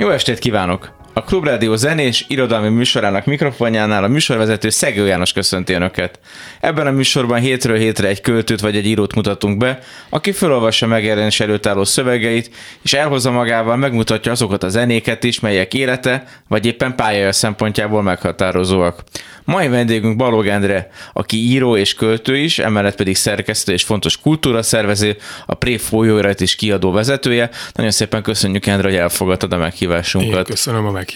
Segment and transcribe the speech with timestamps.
[0.00, 0.99] Jó estét kívánok!
[1.20, 6.18] A Klubrádió zenés irodalmi műsorának mikrofonjánál a műsorvezető Szegő János köszönti Önöket.
[6.60, 11.40] Ebben a műsorban hétről hétre egy költőt vagy egy írót mutatunk be, aki felolvassa megjelenés
[11.40, 12.50] előtt álló szövegeit,
[12.82, 19.02] és elhozza magával, megmutatja azokat a zenéket is, melyek élete vagy éppen pályája szempontjából meghatározóak.
[19.44, 24.62] Mai vendégünk Balog Endre, aki író és költő is, emellett pedig szerkesztő és fontos kultúra
[24.62, 27.50] szervező, a Pré folyóirat is kiadó vezetője.
[27.72, 30.38] Nagyon szépen köszönjük, Endre, hogy elfogadtad a meghívásunkat.
[30.38, 31.09] Én köszönöm a meghívást.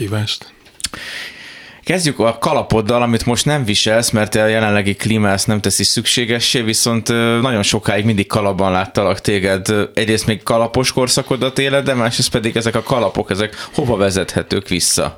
[1.85, 6.61] Kezdjük a kalapoddal, amit most nem viselsz, mert a jelenlegi klíma ezt nem teszi szükségessé,
[6.61, 7.09] viszont
[7.41, 9.67] nagyon sokáig mindig kalapban láttalak téged.
[9.95, 15.17] Egyrészt még kalapos korszakodat éled, de másrészt pedig ezek a kalapok, ezek hova vezethetők vissza?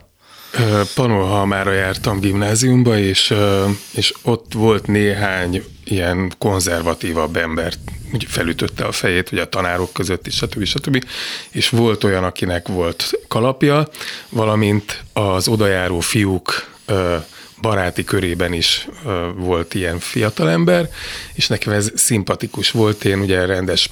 [0.95, 3.35] Panolhalmára jártam gimnáziumba, és,
[3.91, 7.79] és ott volt néhány ilyen konzervatívabb embert,
[8.15, 10.65] úgy felütötte a fejét, ugye a tanárok között is, stb.
[10.65, 11.05] stb.
[11.51, 13.89] És volt olyan, akinek volt kalapja,
[14.29, 16.69] valamint az odajáró fiúk
[17.61, 18.89] baráti körében is
[19.37, 20.89] volt ilyen fiatalember,
[21.33, 23.91] és nekem ez szimpatikus volt, én ugye rendes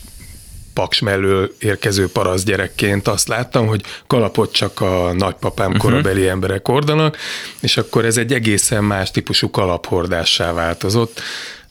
[0.75, 5.83] paks mellől érkező parasz gyerekként azt láttam, hogy kalapot csak a nagypapám uh-huh.
[5.83, 7.17] korabeli emberek hordanak,
[7.61, 11.21] és akkor ez egy egészen más típusú kalaphordássá változott.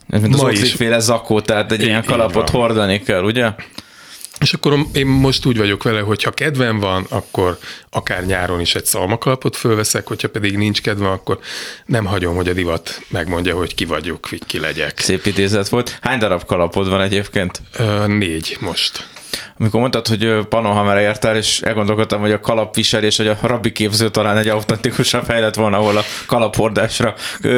[0.08, 0.72] Ez mint Ma az is.
[0.72, 3.50] féle zakó, tehát egy ilyen kalapot hordani kell, ugye?
[4.40, 7.58] És akkor én most úgy vagyok vele, hogy ha kedvem van, akkor
[7.90, 11.38] akár nyáron is egy szalmakalapot fölveszek, hogyha pedig nincs kedvem, akkor
[11.86, 14.98] nem hagyom, hogy a divat megmondja, hogy ki vagyok, ki legyek.
[14.98, 15.98] Szép idézet volt.
[16.00, 17.62] Hány darab kalapod van egyébként?
[17.78, 19.06] Ö, négy most
[19.58, 24.36] amikor mondtad, hogy Panohamera értál, és elgondolkodtam, hogy a kalapviselés, hogy a rabbi képző talán
[24.36, 27.14] egy autentikusabb fejlet volna, ahol a kalaphordásra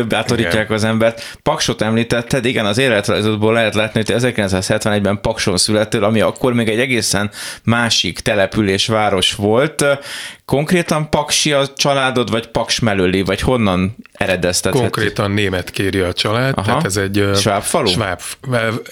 [0.08, 0.76] bátorítják igen.
[0.76, 1.38] az embert.
[1.42, 6.80] Paksot említetted, igen, az életrajzodból lehet látni, hogy 1971-ben Pakson születtél, ami akkor még egy
[6.80, 7.30] egészen
[7.64, 9.84] másik település, város volt.
[10.46, 14.80] Konkrétan Paksi a családod, vagy Paks mellőli, vagy honnan eredeztethet?
[14.80, 16.66] Konkrétan német kéri a család, Aha.
[16.66, 17.88] tehát ez egy Sváb falu?
[17.88, 18.20] Sváb,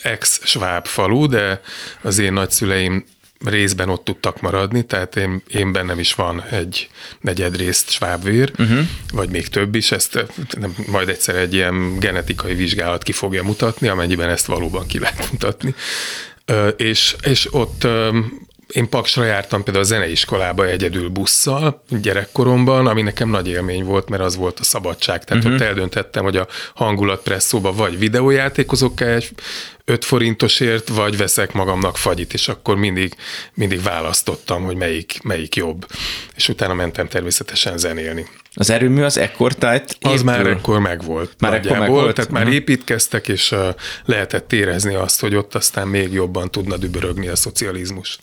[0.03, 1.61] ex-sváb falu, de
[2.03, 3.05] az én nagyszüleim
[3.45, 6.89] részben ott tudtak maradni, tehát én, én bennem is van egy
[7.21, 8.79] negyed részt svábvér, uh-huh.
[9.13, 10.27] vagy még több is, ezt
[10.59, 15.31] nem, majd egyszer egy ilyen genetikai vizsgálat ki fogja mutatni, amennyiben ezt valóban ki lehet
[15.31, 15.75] mutatni.
[16.77, 17.87] és, és ott
[18.73, 24.23] én Paksra jártam például a zeneiskolába egyedül busszal gyerekkoromban, ami nekem nagy élmény volt, mert
[24.23, 25.25] az volt a szabadság.
[25.25, 25.61] Tehát uh-huh.
[25.61, 29.31] ott eldöntettem, hogy a hangulatpresszóba vagy videójátékozok egy
[29.85, 33.15] 5 forintosért, vagy veszek magamnak fagyit, és akkor mindig,
[33.55, 35.87] mindig választottam, hogy melyik, melyik jobb.
[36.37, 38.27] És utána mentem természetesen zenélni.
[38.55, 41.35] Az erőmű az ekkor tájt Az már ekkor megvolt.
[41.39, 42.15] Már ekkor megvolt.
[42.15, 42.57] Tehát már uh-huh.
[42.57, 43.69] építkeztek, és uh,
[44.05, 48.19] lehetett érezni azt, hogy ott aztán még jobban tudna dübörögni a szocializmus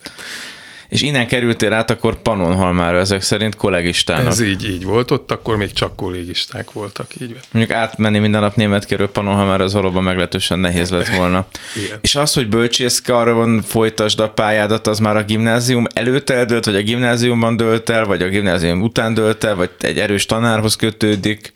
[0.91, 4.31] és innen kerültél át akkor Pannonhalmára ezek szerint kollégistának.
[4.31, 7.41] Ez így, így volt, ott akkor még csak kollégisták voltak, így van.
[7.51, 11.45] Mondjuk átmenni minden nap német kerül Pannonhalmára, az valóban meglehetősen nehéz lett volna.
[11.85, 11.97] Igen.
[12.01, 16.81] És az, hogy bölcsészkarban folytasd a pályádat, az már a gimnázium előtt eldőlt, vagy a
[16.81, 21.53] gimnáziumban dölt el, vagy a gimnázium után dölt el, vagy egy erős tanárhoz kötődik?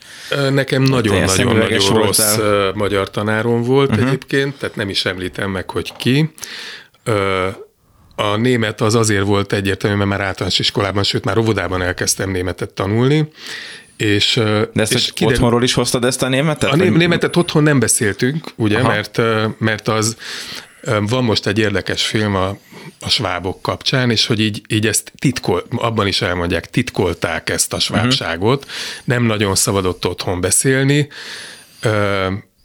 [0.52, 2.38] Nekem nagyon-nagyon-nagyon rossz
[2.74, 4.08] magyar tanárom volt uh-huh.
[4.08, 6.30] egyébként, tehát nem is említem meg, hogy ki
[8.16, 12.70] a német az azért volt egyértelmű, mert már általános iskolában, sőt már óvodában elkezdtem németet
[12.70, 13.30] tanulni,
[13.98, 14.34] és,
[14.74, 15.36] De ezt és kiderül...
[15.36, 16.72] otthonról is hoztad ezt a németet?
[16.72, 16.92] A vagy?
[16.92, 19.22] németet otthon nem beszéltünk, ugye, mert,
[19.58, 20.18] mert az
[21.00, 22.58] van most egy érdekes film a,
[23.00, 27.80] a svábok kapcsán, és hogy így, így ezt titkol, abban is elmondják, titkolták ezt a
[27.80, 28.74] svábságot, uh-huh.
[29.04, 31.08] nem nagyon szabadott otthon beszélni,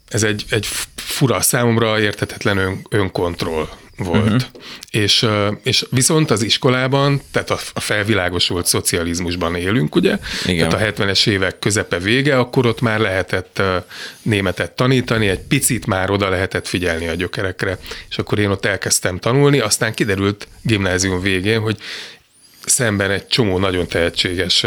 [0.07, 3.67] ez egy, egy fura számomra értetetlen ön, önkontroll
[4.03, 4.23] volt.
[4.23, 4.41] Uh-huh.
[4.89, 5.27] És,
[5.63, 10.17] és viszont az iskolában, tehát a felvilágosult szocializmusban élünk, ugye?
[10.45, 10.69] Igen.
[10.69, 13.61] Tehát a 70-es évek közepe vége, akkor ott már lehetett
[14.21, 17.77] németet tanítani, egy picit már oda lehetett figyelni a gyökerekre,
[18.09, 21.77] és akkor én ott elkezdtem tanulni, aztán kiderült gimnázium végén, hogy
[22.65, 24.65] szemben egy csomó nagyon tehetséges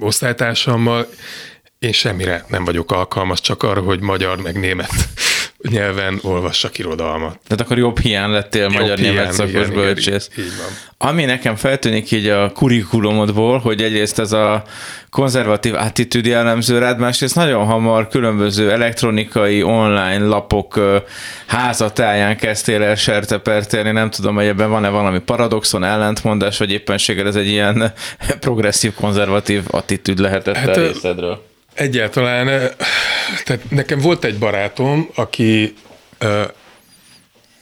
[0.00, 1.08] osztálytársammal
[1.78, 5.08] én semmire nem vagyok alkalmas, csak arra, hogy magyar meg német
[5.70, 7.38] nyelven olvassak irodalmat.
[7.46, 10.30] Tehát akkor jobb hiány lettél jobb magyar-német szakos bölcsész.
[10.38, 11.08] Így, így van.
[11.10, 14.62] Ami nekem feltűnik így a kurikulumodból, hogy egyrészt ez a
[15.10, 20.80] konzervatív attitűd jellemző rád, másrészt nagyon hamar különböző elektronikai, online lapok
[21.46, 27.36] házatáján kezdtél el sertepertélni, nem tudom, hogy ebben van-e valami paradoxon, ellentmondás, vagy éppenséggel ez
[27.36, 27.92] egy ilyen
[28.40, 31.54] progresszív, konzervatív attitűd lehetett hát, a részedről.
[31.76, 32.46] Egyáltalán,
[33.44, 35.74] tehát nekem volt egy barátom, aki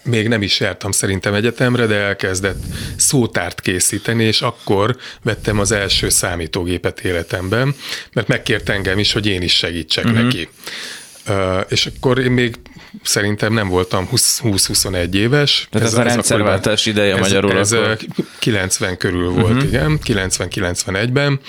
[0.02, 2.62] még nem is jártam szerintem egyetemre, de elkezdett
[2.96, 7.74] szótárt készíteni, és akkor vettem az első számítógépet életemben,
[8.12, 10.22] mert megkért engem is, hogy én is segítsek uh-huh.
[10.22, 10.48] neki.
[11.68, 12.54] És akkor én még
[13.02, 15.68] szerintem nem voltam 20-21 éves.
[15.70, 17.58] Tehát ez, ez a rendszerváltás ideje ez, magyarul.
[17.58, 17.98] Ez akkor.
[18.38, 19.68] 90 körül volt, uh-huh.
[19.68, 21.40] igen, 90-91-ben,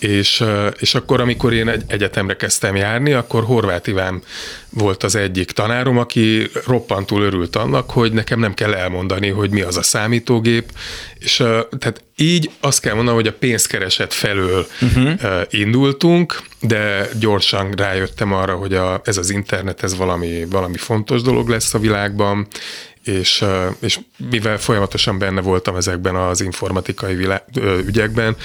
[0.00, 0.44] és,
[0.78, 4.22] és akkor, amikor én egy egyetemre kezdtem járni, akkor Horváth Iván
[4.70, 9.60] volt az egyik tanárom, aki roppantul örült annak, hogy nekem nem kell elmondani, hogy mi
[9.60, 10.72] az a számítógép,
[11.18, 11.36] és
[11.78, 15.42] tehát így azt kell mondanom, hogy a pénzkereset felől uh-huh.
[15.50, 21.48] indultunk, de gyorsan rájöttem arra, hogy a, ez az internet, ez valami, valami fontos dolog
[21.48, 22.46] lesz a világban,
[23.10, 23.44] és,
[23.80, 27.42] és mivel folyamatosan benne voltam ezekben az informatikai világ,
[27.86, 28.36] ügyekben,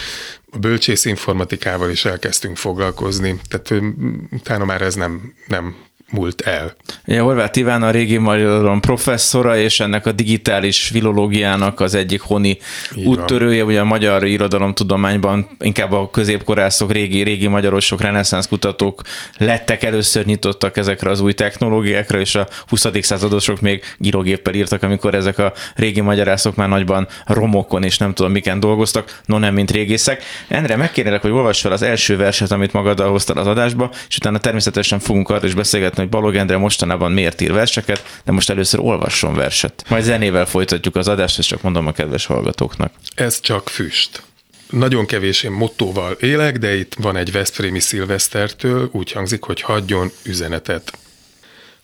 [0.52, 3.84] a bölcsész informatikával is elkezdtünk foglalkozni, tehát
[4.32, 5.76] utána már ez nem, nem
[6.12, 6.76] múlt el.
[7.06, 12.58] Ja, Horváth Iván a régi magyar professzora, és ennek a digitális filológiának az egyik honi
[12.96, 19.02] Így úttörője, ugye a magyar irodalomtudományban inkább a középkorászok, régi, régi magyarosok, reneszánsz kutatók
[19.38, 22.86] lettek először nyitottak ezekre az új technológiákra, és a 20.
[23.02, 28.32] századosok még írógéppel írtak, amikor ezek a régi magyarászok már nagyban romokon és nem tudom
[28.32, 30.24] miken dolgoztak, no nem, mint régészek.
[30.48, 34.38] Endre, megkérlek, hogy olvass fel az első verset, amit magaddal hoztad az adásba, és utána
[34.38, 38.80] természetesen fogunk arra is beszélgetni, hogy Balog Endre mostanában miért ír verseket, de most először
[38.80, 39.86] olvasson verset.
[39.90, 42.94] Majd zenével folytatjuk az adást, és csak mondom a kedves hallgatóknak.
[43.16, 44.24] Ez csak füst.
[44.70, 50.12] Nagyon kevés én mottóval élek, de itt van egy Veszprémi szilvesztertől, úgy hangzik, hogy hagyjon
[50.24, 50.98] üzenetet.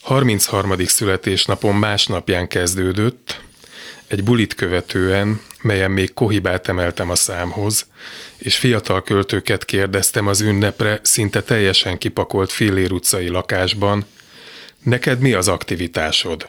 [0.02, 0.86] 33.
[0.86, 3.42] születésnapom másnapján kezdődött,
[4.08, 7.88] egy bulit követően, melyen még kohibát emeltem a számhoz,
[8.38, 14.06] és fiatal költőket kérdeztem az ünnepre szinte teljesen kipakolt Fillér utcai lakásban,
[14.84, 16.48] neked mi az aktivitásod?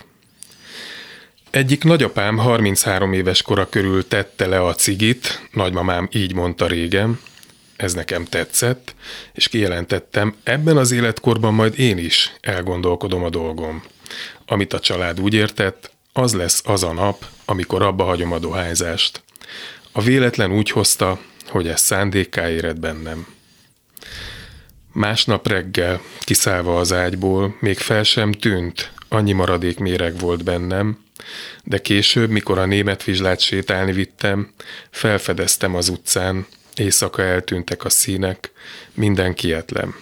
[1.50, 7.20] Egyik nagyapám 33 éves kora körül tette le a cigit, nagymamám így mondta régen,
[7.76, 8.94] ez nekem tetszett,
[9.32, 13.82] és kijelentettem, ebben az életkorban majd én is elgondolkodom a dolgom.
[14.46, 19.22] Amit a család úgy értett, az lesz az a nap, amikor abba hagyom a dohányzást.
[19.92, 23.26] A véletlen úgy hozta, hogy ez szándékká éred bennem.
[24.92, 31.04] Másnap reggel, kiszállva az ágyból, még fel sem tűnt, annyi maradék méreg volt bennem,
[31.64, 34.52] de később, mikor a német vizslát sétálni vittem,
[34.90, 38.52] felfedeztem az utcán, éjszaka eltűntek a színek,
[38.94, 39.94] minden kietlen.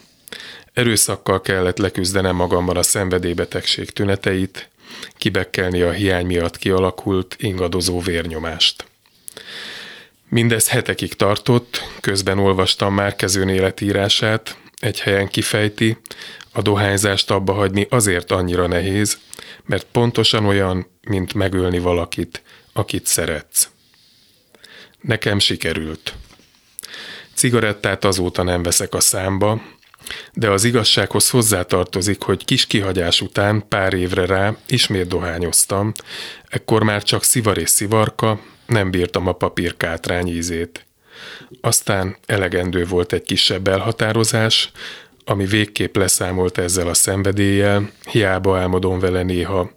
[0.73, 4.70] Erőszakkal kellett leküzdenem magamban a szenvedélybetegség tüneteit,
[5.17, 8.85] kibekkelni a hiány miatt kialakult ingadozó vérnyomást.
[10.29, 15.97] Mindez hetekig tartott, közben olvastam már kezőn életírását, egy helyen kifejti,
[16.53, 19.19] a dohányzást abba hagyni azért annyira nehéz,
[19.65, 22.43] mert pontosan olyan, mint megölni valakit,
[22.73, 23.69] akit szeretsz.
[25.01, 26.15] Nekem sikerült.
[27.35, 29.63] Cigarettát azóta nem veszek a számba,
[30.33, 35.93] de az igazsághoz hozzátartozik, hogy kis kihagyás után pár évre rá ismét dohányoztam,
[36.49, 40.87] ekkor már csak szivar és szivarka, nem bírtam a papírkátrány ízét.
[41.61, 44.71] Aztán elegendő volt egy kisebb elhatározás,
[45.25, 49.71] ami végképp leszámolt ezzel a szenvedéllyel, hiába álmodom vele néha.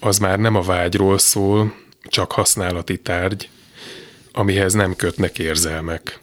[0.00, 3.48] Az már nem a vágyról szól, csak használati tárgy,
[4.32, 6.20] amihez nem kötnek érzelmek.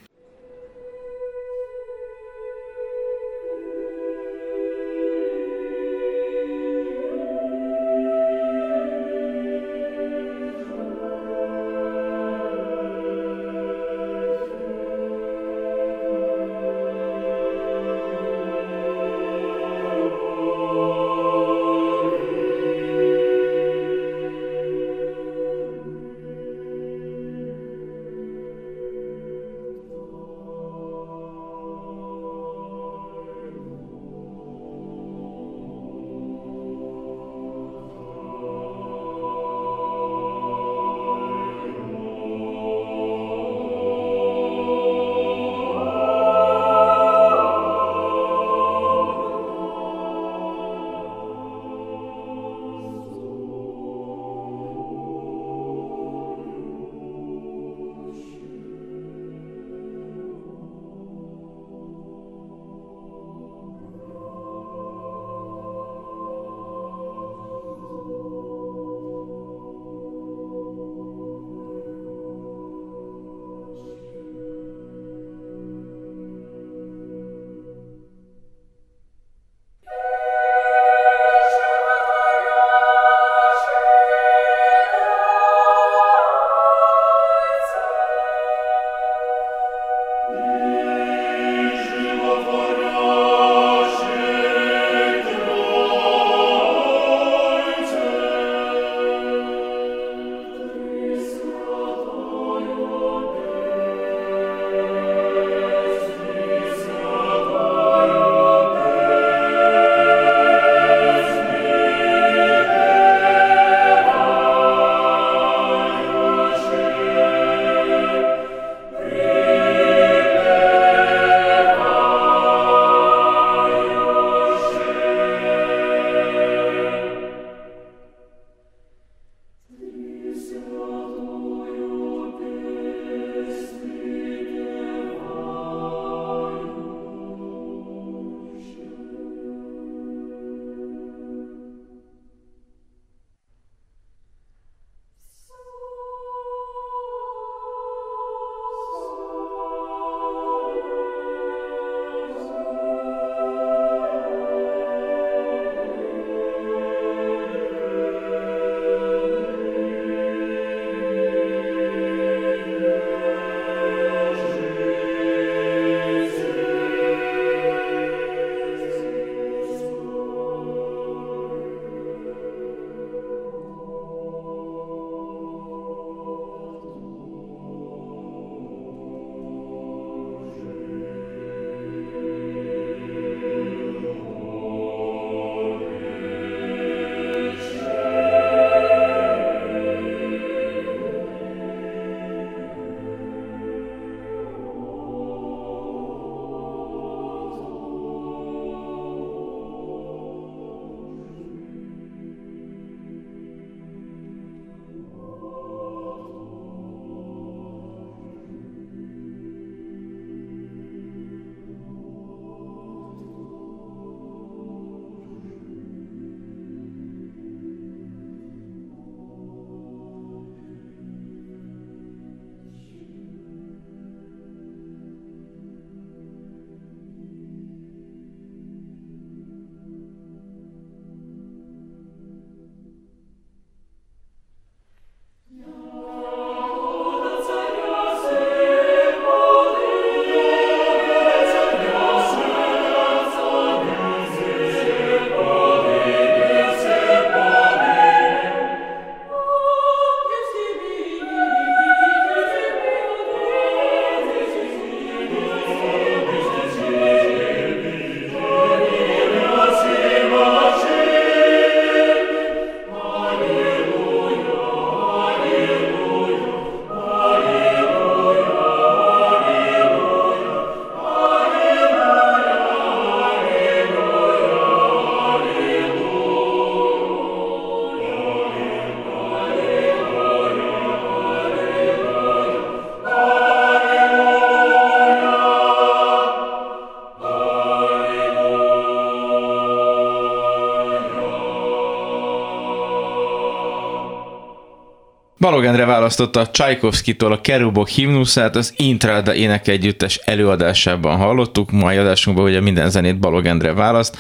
[295.76, 302.62] Endre választotta Csajkovszkitól a Kerubok himnuszát, az Intrada ének együttes előadásában hallottuk, mai adásunkban ugye
[302.62, 304.18] minden zenét Balog Endre választ.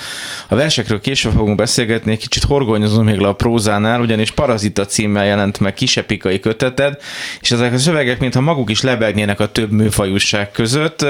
[0.48, 5.26] A versekről később fogunk beszélgetni, egy kicsit horgonyozunk még le a prózánál, ugyanis Parazita címmel
[5.26, 7.02] jelent meg kisepikai köteted,
[7.42, 11.06] és ezek a szövegek, mintha maguk is lebegnének a több műfajúság között.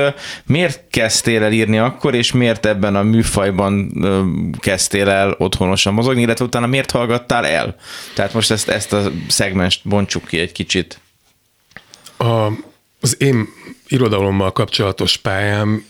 [0.45, 3.91] Miért kezdtél el írni akkor, és miért ebben a műfajban
[4.59, 7.75] kezdtél el otthonosan mozogni, illetve utána miért hallgattál el?
[8.13, 10.99] Tehát most ezt, ezt a szegmest bontsuk ki egy kicsit.
[12.17, 12.47] A,
[13.01, 13.47] az én
[13.87, 15.85] irodalommal kapcsolatos pályám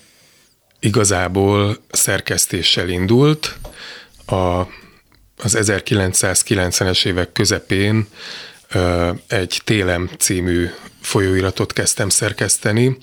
[0.86, 3.58] igazából szerkesztéssel indult.
[4.26, 4.36] A,
[5.38, 8.08] az 1990-es évek közepén
[9.28, 10.70] egy Télem című
[11.02, 12.98] folyóiratot kezdtem szerkeszteni,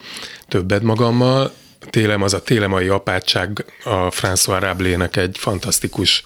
[0.49, 1.53] többet magammal,
[1.91, 6.23] Télem az a télemai apátság a François Rabelais-nek egy fantasztikus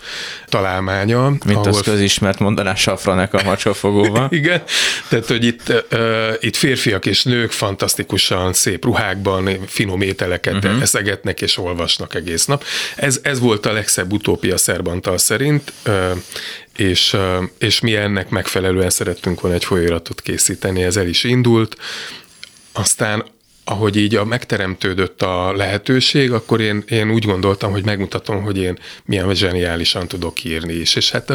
[0.47, 1.29] találmánya.
[1.29, 1.69] Mint ahol...
[1.69, 4.29] az közismert mondaná Safranek a macsafogóval.
[4.41, 4.63] Igen,
[5.09, 10.83] tehát hogy itt, uh, itt férfiak és nők fantasztikusan szép ruhákban finom ételeket uh-huh.
[10.83, 12.65] eszegetnek és olvasnak egész nap.
[12.97, 16.11] Ez, ez volt a legszebb utópia Szerbantal szerint, uh,
[16.77, 21.77] és, uh, és mi ennek megfelelően szerettünk volna egy folyóiratot készíteni, ez el is indult.
[22.73, 23.25] Aztán
[23.69, 28.79] ahogy így a megteremtődött a lehetőség, akkor én, én úgy gondoltam, hogy megmutatom, hogy én
[29.05, 30.95] milyen zseniálisan tudok írni is.
[30.95, 31.33] És hát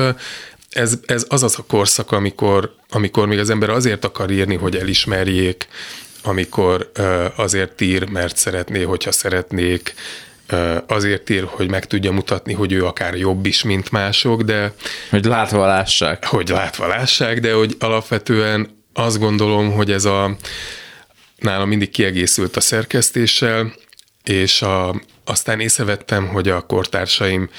[0.70, 4.76] ez, ez az az a korszak, amikor, amikor még az ember azért akar írni, hogy
[4.76, 5.68] elismerjék,
[6.24, 6.92] amikor
[7.36, 9.94] azért ír, mert szeretné, hogyha szeretnék,
[10.88, 14.74] azért ír, hogy meg tudja mutatni, hogy ő akár jobb is, mint mások, de...
[15.10, 16.26] Hogy látva lássák.
[16.26, 20.36] Hogy látva lássák, de hogy alapvetően azt gondolom, hogy ez a
[21.41, 23.74] nálam mindig kiegészült a szerkesztéssel,
[24.24, 27.50] és a, aztán észrevettem, hogy a kortársaim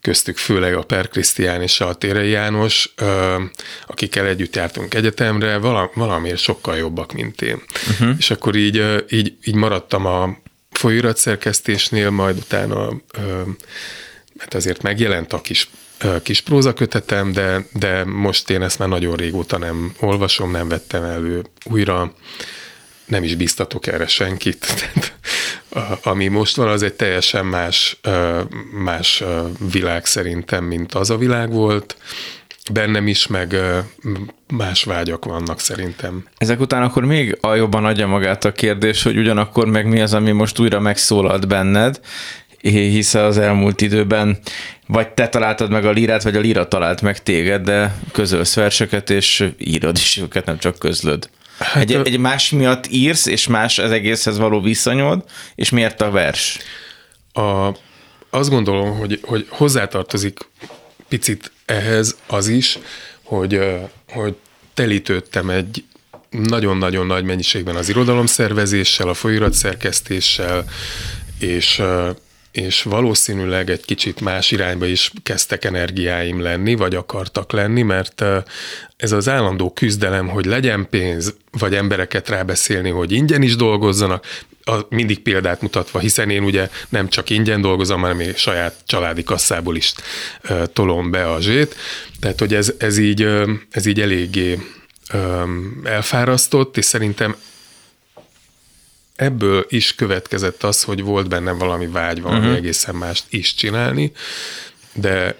[0.00, 2.94] köztük főleg a Per Krisztián és a Térei János,
[3.86, 5.58] akikkel együtt jártunk egyetemre,
[5.94, 7.62] valamiért sokkal jobbak, mint én.
[7.90, 8.14] Uh-huh.
[8.18, 10.36] És akkor így, így, így maradtam a
[10.70, 12.88] folyóiratszerkesztésnél, majd utána,
[14.34, 15.68] mert azért megjelent a kis
[16.22, 21.44] kis prózakötetem, de, de most én ezt már nagyon régóta nem olvasom, nem vettem elő
[21.64, 22.14] újra,
[23.04, 24.66] nem is biztatok erre senkit.
[26.02, 28.00] Ami most van, az egy teljesen más,
[28.72, 29.22] más
[29.72, 31.96] világ szerintem, mint az a világ volt.
[32.72, 33.56] Bennem is, meg
[34.46, 36.24] más vágyak vannak szerintem.
[36.38, 40.30] Ezek után akkor még jobban adja magát a kérdés, hogy ugyanakkor meg mi az, ami
[40.30, 42.00] most újra megszólalt benned,
[42.60, 44.38] hisz az elmúlt időben
[44.92, 49.10] vagy te találtad meg a lírát, vagy a líra talált meg téged, de közölsz verseket,
[49.10, 51.30] és írod is őket, nem csak közlöd.
[51.62, 56.10] Hát, egy, egy más miatt írsz, és más az egészhez való viszonyod, és miért a
[56.10, 56.58] vers?
[57.32, 57.68] A,
[58.30, 60.38] azt gondolom, hogy, hogy hozzátartozik
[61.08, 62.78] picit ehhez az is,
[63.22, 63.60] hogy,
[64.08, 64.36] hogy
[64.74, 65.84] telítődtem egy
[66.30, 70.64] nagyon-nagyon nagy mennyiségben az irodalomszervezéssel, a folyóiratszerkesztéssel,
[71.38, 71.82] és,
[72.52, 78.24] és valószínűleg egy kicsit más irányba is kezdtek energiáim lenni, vagy akartak lenni, mert
[78.96, 84.26] ez az állandó küzdelem, hogy legyen pénz, vagy embereket rábeszélni, hogy ingyen is dolgozzanak,
[84.64, 89.22] a, mindig példát mutatva, hiszen én ugye nem csak ingyen dolgozom, hanem még saját családi
[89.22, 89.92] kasszából is
[90.48, 91.76] uh, tolom be a zsét.
[92.20, 94.58] Tehát, hogy ez, ez, így, uh, ez így eléggé
[95.14, 97.36] um, elfárasztott, és szerintem
[99.16, 102.56] ebből is következett az, hogy volt bennem valami vágy, valami uh-huh.
[102.56, 104.12] egészen mást is csinálni,
[104.92, 105.36] de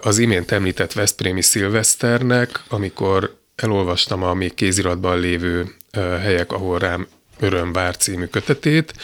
[0.00, 5.74] az imént említett Veszprémi Szilveszternek, amikor elolvastam a még kéziratban lévő
[6.20, 7.06] helyek, ahol rám
[7.38, 8.94] öröm vár című kötetét,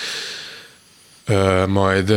[1.66, 2.14] majd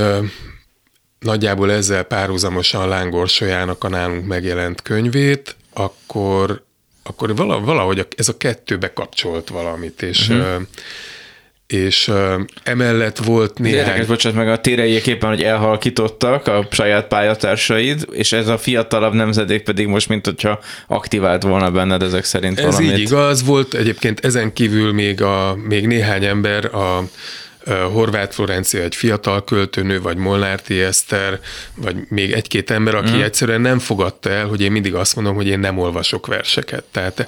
[1.20, 6.64] nagyjából ezzel párhuzamosan Lángorsolyának a nálunk megjelent könyvét, akkor,
[7.04, 10.62] akkor valahogy ez a kettő bekapcsolt valamit, és uh-huh
[11.74, 12.12] és
[12.64, 13.80] emellett volt néhány...
[13.80, 19.14] Érdekes, bocsánat, meg a téreiek éppen, hogy elhalkítottak a saját pályatársaid, és ez a fiatalabb
[19.14, 22.92] nemzedék pedig most, mint hogyha aktivált volna benned ezek szerint ez valamit.
[22.92, 27.04] Ez így igaz, volt egyébként ezen kívül még, a, még néhány ember, a,
[27.92, 31.40] Horváth Florencia egy fiatal költőnő, vagy Molnárti Eszter,
[31.76, 33.22] vagy még egy-két ember, aki mm.
[33.22, 36.84] egyszerűen nem fogadta el, hogy én mindig azt mondom, hogy én nem olvasok verseket.
[36.92, 37.28] Tehát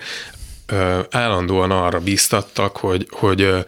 [1.09, 3.65] állandóan arra bíztattak, hogy, hogy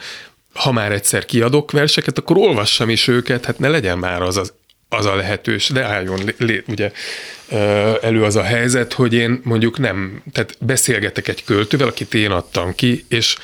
[0.53, 4.53] ha már egyszer kiadok verseket, akkor olvassam is őket, hát ne legyen már az az,
[4.89, 6.91] az a lehetős, de álljon lé, ugye
[8.01, 12.75] elő az a helyzet, hogy én mondjuk nem, tehát beszélgetek egy költővel, akit én adtam
[12.75, 13.37] ki, és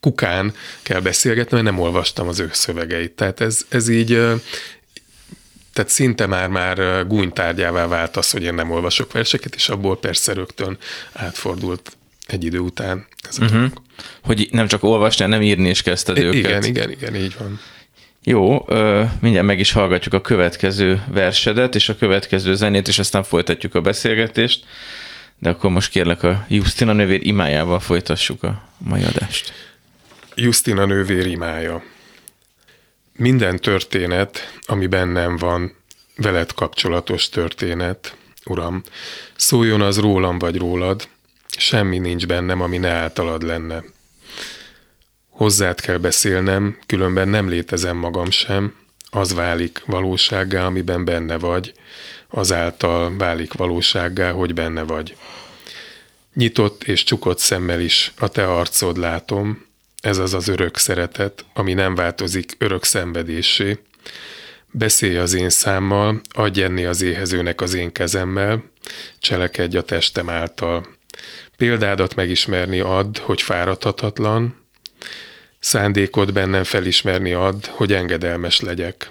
[0.00, 3.12] kukán kell beszélgetni, mert nem olvastam az ő szövegeit.
[3.12, 4.08] Tehát ez, ez így,
[5.72, 10.32] tehát szinte már már gúnytárgyává vált az, hogy én nem olvasok verseket, és abból persze
[10.32, 10.78] rögtön
[11.12, 11.95] átfordult
[12.26, 13.06] egy idő után.
[13.28, 13.70] Ez uh-huh.
[14.22, 16.34] Hogy nem csak olvasni, nem írni is kezdted őket.
[16.34, 17.60] Igen, igen, igen, így van.
[18.22, 18.66] Jó,
[19.20, 23.80] mindjárt meg is hallgatjuk a következő versedet és a következő zenét, és aztán folytatjuk a
[23.80, 24.64] beszélgetést.
[25.38, 29.52] De akkor most kérlek a Justina nővér imájával folytassuk a mai adást.
[30.34, 31.84] Justina nővér imája.
[33.12, 35.74] Minden történet, ami bennem van,
[36.16, 38.82] veled kapcsolatos történet, Uram,
[39.36, 41.08] szóljon az rólam vagy rólad,
[41.56, 43.84] semmi nincs bennem, ami ne általad lenne.
[45.28, 48.74] Hozzád kell beszélnem, különben nem létezem magam sem,
[49.10, 51.72] az válik valósággá, amiben benne vagy,
[52.28, 55.16] azáltal válik valósággá, hogy benne vagy.
[56.34, 59.66] Nyitott és csukott szemmel is a te arcod látom,
[60.00, 63.78] ez az az örök szeretet, ami nem változik örök szenvedésé.
[64.70, 68.64] Beszélj az én számmal, adj enni az éhezőnek az én kezemmel,
[69.18, 70.95] cselekedj a testem által.
[71.56, 74.64] Példádat megismerni add, hogy fáradhatatlan,
[75.58, 79.10] szándékod bennem felismerni add, hogy engedelmes legyek.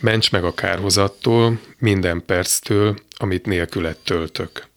[0.00, 4.67] Ments meg a kárhozattól, minden perctől, amit nélküled töltök.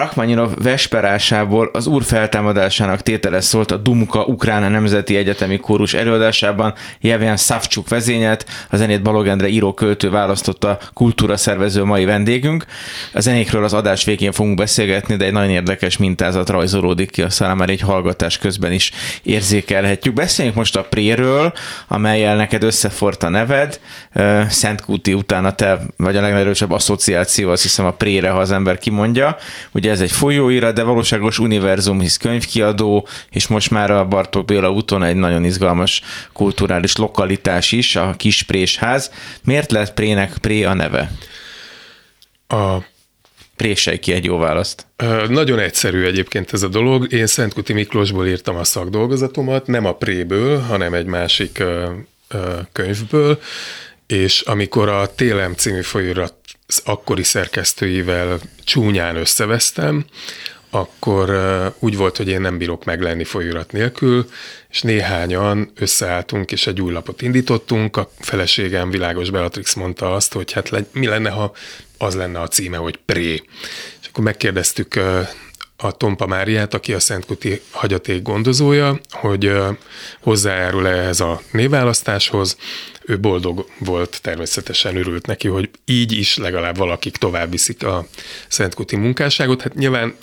[0.00, 7.36] Rachmaninov vesperásából az úr feltámadásának tétele szólt a Dumka Ukrán Nemzeti Egyetemi Kórus előadásában Jevjen
[7.36, 12.64] Szavcsuk vezényelt, a zenét Balog Endre író-költő választotta kultúra szervező mai vendégünk.
[13.12, 17.30] A zenékről az adás végén fogunk beszélgetni, de egy nagyon érdekes mintázat rajzolódik ki a
[17.30, 20.14] számára egy hallgatás közben is érzékelhetjük.
[20.14, 21.52] Beszéljünk most a Préről,
[21.88, 23.80] amelyel neked összefort a neved.
[24.48, 28.78] Szentkúti után a te, vagy a legnagyobb asszociáció, azt hiszem a Prére, ha az ember
[28.78, 29.36] kimondja
[29.72, 34.70] ugye ez egy folyóira, de valóságos univerzum, hisz könyvkiadó, és most már a Bartók Béla
[34.70, 39.10] úton egy nagyon izgalmas kulturális lokalitás is, a Kisprésház.
[39.44, 41.12] Miért lett Prének Pré a neve?
[42.48, 42.76] A
[43.56, 44.86] Présej ki egy jó választ.
[45.28, 47.12] Nagyon egyszerű egyébként ez a dolog.
[47.12, 51.62] Én Szentkuti Miklósból írtam a szakdolgozatomat, nem a Préből, hanem egy másik
[52.72, 53.40] könyvből,
[54.06, 56.34] és amikor a Télem című folyóirat
[56.78, 60.04] akkori szerkesztőivel csúnyán összevesztem,
[60.70, 61.30] akkor
[61.78, 64.30] úgy volt, hogy én nem bírok meglenni folyóirat nélkül,
[64.68, 67.96] és néhányan összeálltunk, és egy új lapot indítottunk.
[67.96, 71.52] A feleségem Világos Beatrix mondta azt, hogy hát mi lenne, ha
[71.98, 73.42] az lenne a címe, hogy Pré.
[74.00, 75.00] És akkor megkérdeztük
[75.80, 79.52] a Tompa Máriát, aki a Szentkuti hagyaték gondozója, hogy
[80.20, 82.56] hozzájárul -e ehhez a névválasztáshoz.
[83.04, 88.06] Ő boldog volt, természetesen örült neki, hogy így is legalább valakik tovább viszik a
[88.48, 89.62] Szentkuti munkásságot.
[89.62, 90.14] Hát nyilván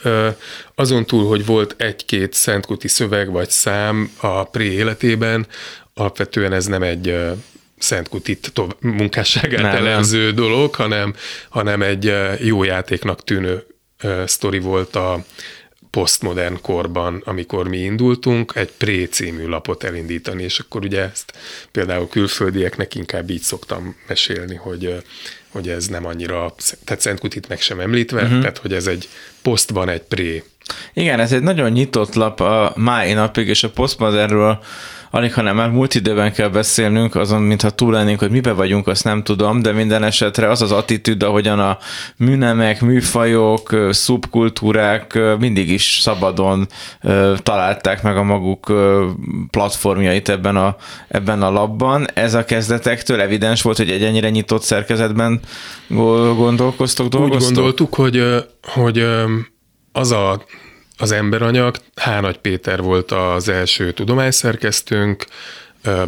[0.76, 5.48] azon túl, hogy volt egy-két Szentkuti szöveg vagy szám a Pré életében,
[5.93, 7.15] alapvetően ez nem egy
[7.78, 10.36] Szentkutit munkásságát nem, elemző nem.
[10.36, 11.15] dolog, hanem,
[11.50, 13.65] hanem egy jó játéknak tűnő
[14.26, 15.26] sztori volt a
[15.90, 21.34] posztmodern korban, amikor mi indultunk, egy Pré című lapot elindítani, és akkor ugye ezt
[21.72, 25.04] például külföldieknek inkább így szoktam mesélni, hogy,
[25.50, 28.40] hogy ez nem annyira, tehát Szentkutit meg sem említve, uh-huh.
[28.40, 29.10] tehát hogy ez egy
[29.42, 30.44] posztban egy Pré.
[30.94, 34.64] Igen, ez egy nagyon nyitott lap a mai napig, és a posztmodernről
[35.12, 39.04] alig, hanem már múlt időben kell beszélnünk, azon, mintha túl lennénk, hogy mibe vagyunk, azt
[39.04, 41.78] nem tudom, de minden esetre az az attitűd, ahogyan a
[42.17, 46.67] műnemek, műfajok, szubkultúrák mindig is szabadon
[47.38, 48.74] találták meg a maguk
[49.52, 50.76] platformjait ebben a,
[51.08, 52.08] ebben a labban.
[52.13, 55.39] Ez a kezdetektől evidens volt, hogy egy ennyire nyitott szerkezetben
[55.88, 57.50] gondolkoztok, dolgoztok?
[57.50, 58.24] Úgy gondoltuk, hogy,
[58.62, 59.06] hogy
[59.91, 60.41] az a
[60.98, 61.78] az emberanyag.
[61.96, 65.26] Hánagy Péter volt az első tudományszerkesztőnk,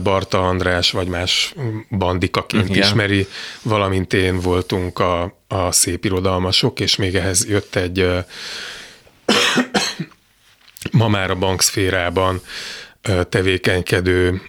[0.04, 1.54] Barta András vagy más
[1.90, 2.82] bandikaként Igen.
[2.82, 3.28] ismeri,
[3.62, 8.08] valamint én voltunk a, a szép irodalmasok, és még ehhez jött egy
[10.92, 12.42] ma már a bankszférában
[13.30, 14.42] tevékenykedő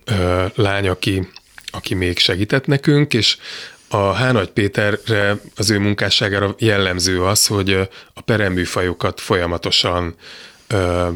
[0.54, 1.28] lány, aki,
[1.70, 3.36] aki még segített nekünk, és
[3.92, 7.72] a Hánagy Péterre, az ő munkásságára jellemző az, hogy
[8.14, 10.14] a pereműfajokat folyamatosan
[10.66, 11.08] ö,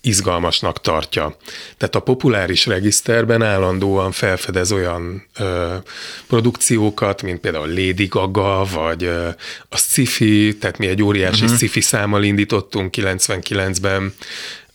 [0.00, 1.36] izgalmasnak tartja.
[1.76, 5.74] Tehát a populáris regiszterben állandóan felfedez olyan ö,
[6.26, 9.28] produkciókat, mint például Lady Gaga, vagy ö,
[9.68, 11.58] a sci-fi, tehát mi egy óriási uh-huh.
[11.58, 14.14] sci-fi számmal indítottunk 99-ben,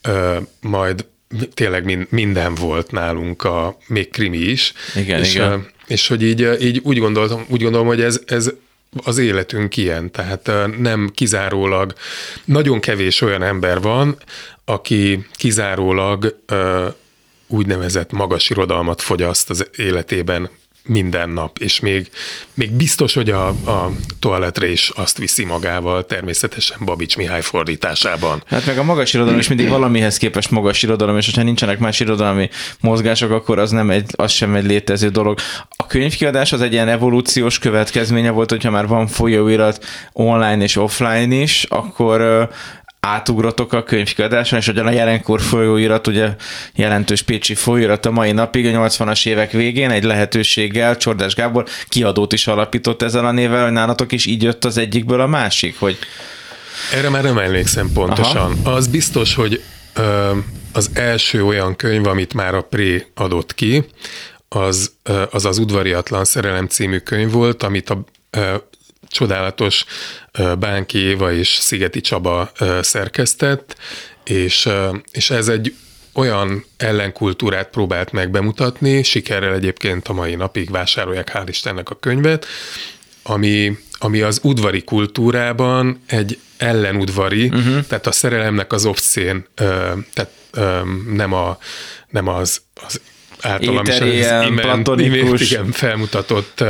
[0.02, 1.06] ö, majd
[1.54, 4.74] tényleg minden volt nálunk, a, még krimi is.
[4.96, 5.68] Igen, és, igen.
[5.89, 8.52] És hogy így, így úgy, gondoltam, úgy gondolom, hogy ez, ez
[9.04, 11.93] az életünk ilyen, tehát nem kizárólag,
[12.45, 14.17] nagyon kevés olyan ember van,
[14.65, 16.39] aki kizárólag
[17.47, 20.49] úgynevezett magas irodalmat fogyaszt az életében
[20.84, 22.10] minden nap, és még,
[22.54, 28.44] még biztos, hogy a, a toaletre is azt viszi magával, természetesen Babics Mihály fordításában.
[28.48, 32.00] Hát meg a magas irodalom is mindig valamihez képest magas irodalom, és ha nincsenek más
[32.00, 35.39] irodalmi mozgások, akkor az, nem egy, az sem egy létező dolog.
[35.76, 41.36] A könyvkiadás az egy ilyen evolúciós következménye volt, hogyha már van folyóirat online és offline
[41.36, 42.50] is, akkor
[42.99, 46.35] átugrotok a könyvkiadáson, és ugyan a jelenkor folyóirat, ugye
[46.75, 52.33] jelentős pécsi folyóirat a mai napig, a 80-as évek végén egy lehetőséggel Csordás Gábor kiadót
[52.33, 55.97] is alapított ezzel a névvel, hogy nálatok is így jött az egyikből a másik, hogy...
[56.93, 58.57] Erre már nem emlékszem pontosan.
[58.63, 58.75] Aha.
[58.75, 59.62] Az biztos, hogy
[59.93, 60.38] ö,
[60.73, 63.85] az első olyan könyv, amit már a Pré adott ki,
[64.49, 64.91] az
[65.31, 68.03] az, az Udvariatlan Szerelem című könyv volt, amit a
[69.10, 69.86] csodálatos
[70.60, 73.76] Bánki Éva és Szigeti Csaba szerkesztett,
[74.24, 74.69] és,
[75.12, 75.76] és ez egy
[76.13, 82.45] olyan ellenkultúrát próbált meg bemutatni, sikerrel egyébként a mai napig vásárolják hál' Istennek a könyvet,
[83.24, 87.86] ami, ami az udvari kultúrában egy ellenudvari, uh-huh.
[87.88, 89.45] tehát a szerelemnek az obszén,
[90.13, 90.32] tehát
[91.13, 91.58] nem, a,
[92.10, 93.02] nem az, az
[93.41, 96.63] általam is az imént, igen, felmutatott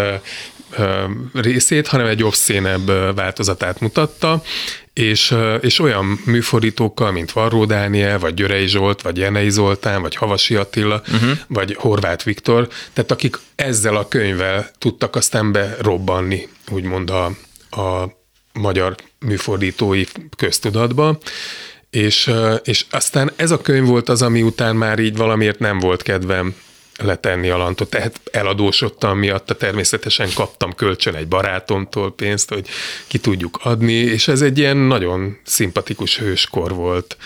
[1.33, 4.43] részét, hanem egy obszénebb változatát mutatta,
[4.93, 10.55] és, és olyan műfordítókkal, mint Varró Dániel, vagy Györei Zsolt, vagy Jenei Zoltán, vagy Havasi
[10.55, 11.31] Attila, uh-huh.
[11.47, 17.25] vagy Horváth Viktor, tehát akik ezzel a könyvvel tudtak aztán berobbanni, úgymond a,
[17.81, 18.17] a
[18.53, 20.03] magyar műfordítói
[20.37, 21.17] köztudatba,
[21.89, 22.31] és,
[22.63, 26.55] és aztán ez a könyv volt az, ami után már így valamiért nem volt kedvem
[27.01, 32.67] letenni a lantot, tehát eladósodtam miatta, természetesen kaptam kölcsön egy barátomtól pénzt, hogy
[33.07, 37.17] ki tudjuk adni, és ez egy ilyen nagyon szimpatikus hőskor volt.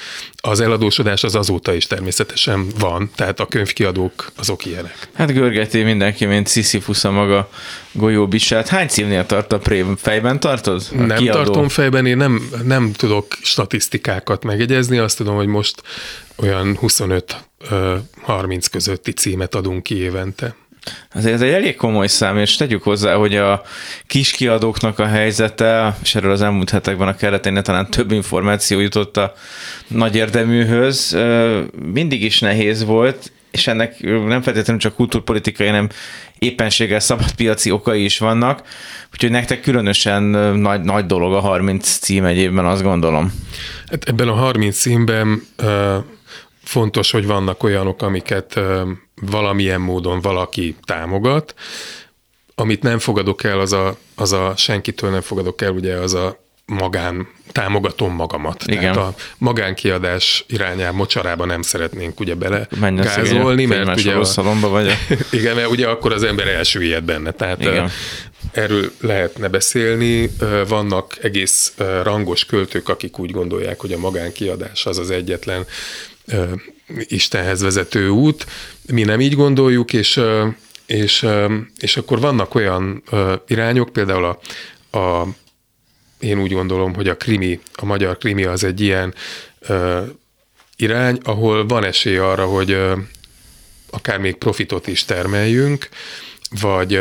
[0.45, 5.07] Az eladósodás az azóta is természetesen van, tehát a könyvkiadók azok ilyenek.
[5.13, 7.49] Hát görgeti mindenki, mint Sisyphus a maga
[7.91, 8.67] golyóbisát.
[8.67, 9.95] Hány címnél tart a Prém?
[9.95, 10.87] Fejben tartod?
[10.91, 11.43] A nem kiadó?
[11.43, 15.81] tartom fejben, én nem, nem tudok statisztikákat megjegyezni, azt tudom, hogy most
[16.35, 20.55] olyan 25-30 közötti címet adunk ki évente.
[21.13, 23.61] Azért ez egy elég komoly szám, és tegyük hozzá, hogy a
[24.07, 29.33] kiskiadóknak a helyzete, és erről az elmúlt hetekben a keretén talán több információ jutott a
[29.87, 31.17] nagy érdeműhöz,
[31.93, 35.89] mindig is nehéz volt, és ennek nem feltétlenül csak kultúrpolitikai, hanem
[36.39, 38.61] éppenséggel szabadpiaci okai is vannak,
[39.13, 40.23] úgyhogy nektek különösen
[40.57, 43.33] nagy, nagy dolog a 30 cím egy évben, azt gondolom.
[43.89, 45.43] Hát ebben a 30 címben
[46.63, 48.59] fontos, hogy vannak olyanok, amiket
[49.21, 51.55] valamilyen módon valaki támogat,
[52.55, 56.41] amit nem fogadok el, az a, az a senkitől nem fogadok el, ugye az a
[56.65, 58.63] magán, támogatom magamat.
[58.65, 58.93] Igen.
[58.93, 64.97] Tehát a magánkiadás irányába mocsarába nem szeretnénk ugye bele gázolni, mert ugye a, vagy.
[65.31, 67.31] igen, mert ugye akkor az ember elsüllyed benne.
[67.31, 67.89] Tehát igen.
[68.51, 70.29] erről lehetne beszélni.
[70.67, 71.73] Vannak egész
[72.03, 75.65] rangos költők, akik úgy gondolják, hogy a magánkiadás az az egyetlen
[77.07, 78.45] Istenhez vezető út.
[78.91, 80.21] Mi nem így gondoljuk, és,
[80.85, 81.25] és,
[81.79, 83.03] és akkor vannak olyan
[83.47, 84.39] irányok, például a,
[84.97, 85.27] a
[86.19, 89.13] én úgy gondolom, hogy a krimi, a magyar krimi az egy ilyen
[90.75, 92.77] irány, ahol van esély arra, hogy
[93.89, 95.89] akár még profitot is termeljünk,
[96.61, 96.99] vagy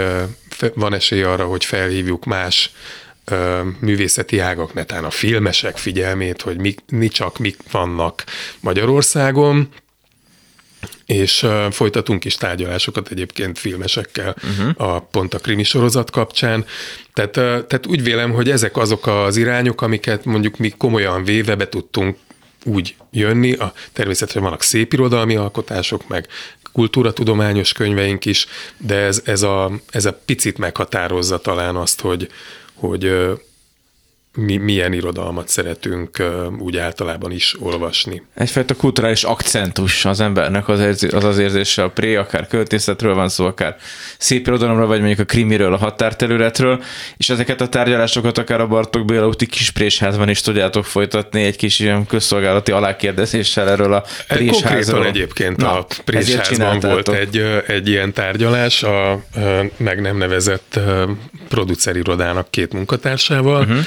[0.74, 2.72] van esély arra, hogy felhívjuk más
[3.78, 8.24] művészeti ágak, netán a filmesek figyelmét, hogy mi, mi csak mik vannak
[8.60, 9.68] Magyarországon,
[11.06, 14.94] és folytatunk is tárgyalásokat egyébként filmesekkel uh-huh.
[14.94, 16.64] a pont a krimi sorozat kapcsán.
[17.12, 21.68] Tehát, tehát úgy vélem, hogy ezek azok az irányok, amiket mondjuk mi komolyan véve be
[21.68, 22.16] tudtunk
[22.64, 23.52] úgy jönni.
[23.52, 26.28] A, természetesen vannak szép irodalmi alkotások, meg
[26.72, 28.46] kultúratudományos könyveink is,
[28.78, 32.28] de ez, ez, a, ez a picit meghatározza talán azt, hogy,
[32.82, 33.06] hogy
[34.34, 36.22] mi, milyen irodalmat szeretünk
[36.58, 38.22] úgy általában is olvasni.
[38.34, 43.28] Egyfajta kulturális akcentus az embernek az, érzi, az az érzése a pré, akár költészetről van
[43.28, 43.76] szó, akár
[44.18, 46.82] szép irodalomról, vagy mondjuk a krimiről, a határterületről,
[47.16, 51.78] és ezeket a tárgyalásokat akár a Bartók Béla úti kisprésházban is tudjátok folytatni egy kis
[51.78, 54.60] ilyen közszolgálati alákérdezéssel erről a présházról.
[54.62, 59.22] Konkrétan egyébként Na, a présházban volt egy, egy ilyen tárgyalás a
[59.76, 60.80] meg nem nevezett
[61.48, 63.78] producerirodának két munkatársával, uh-huh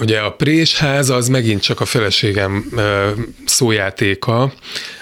[0.00, 2.70] Ugye a présház az megint csak a feleségem
[3.44, 4.52] szójátéka,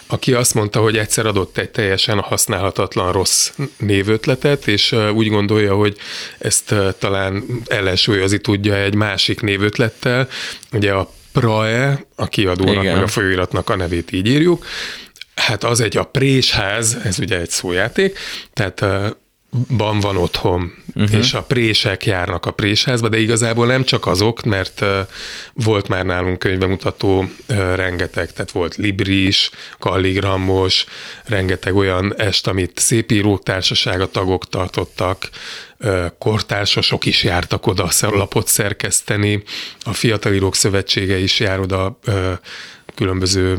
[0.06, 5.96] aki azt mondta, hogy egyszer adott egy teljesen használhatatlan rossz névötletet, és úgy gondolja, hogy
[6.38, 10.28] ezt talán ellensúlyozni tudja egy másik névötlettel.
[10.72, 12.94] Ugye a Prae, a kiadónak, Igen.
[12.94, 14.66] meg a folyóiratnak a nevét így írjuk,
[15.34, 18.18] hát az egy a présház, ez ugye egy szójáték,
[18.52, 18.84] tehát
[19.76, 21.18] ban van otthon, uh-huh.
[21.18, 24.98] és a prések járnak a présházba, de igazából nem csak azok, mert uh,
[25.52, 27.28] volt már nálunk könyvemutató uh,
[27.74, 30.84] rengeteg, tehát volt Libris, Kalligramos,
[31.24, 35.28] rengeteg olyan est, amit szépírók társasága tagok tartottak,
[35.78, 39.42] uh, kortársasok is jártak oda a lapot szerkeszteni,
[39.80, 41.98] a Fiatalírók Szövetsége is jár oda
[42.94, 43.58] különböző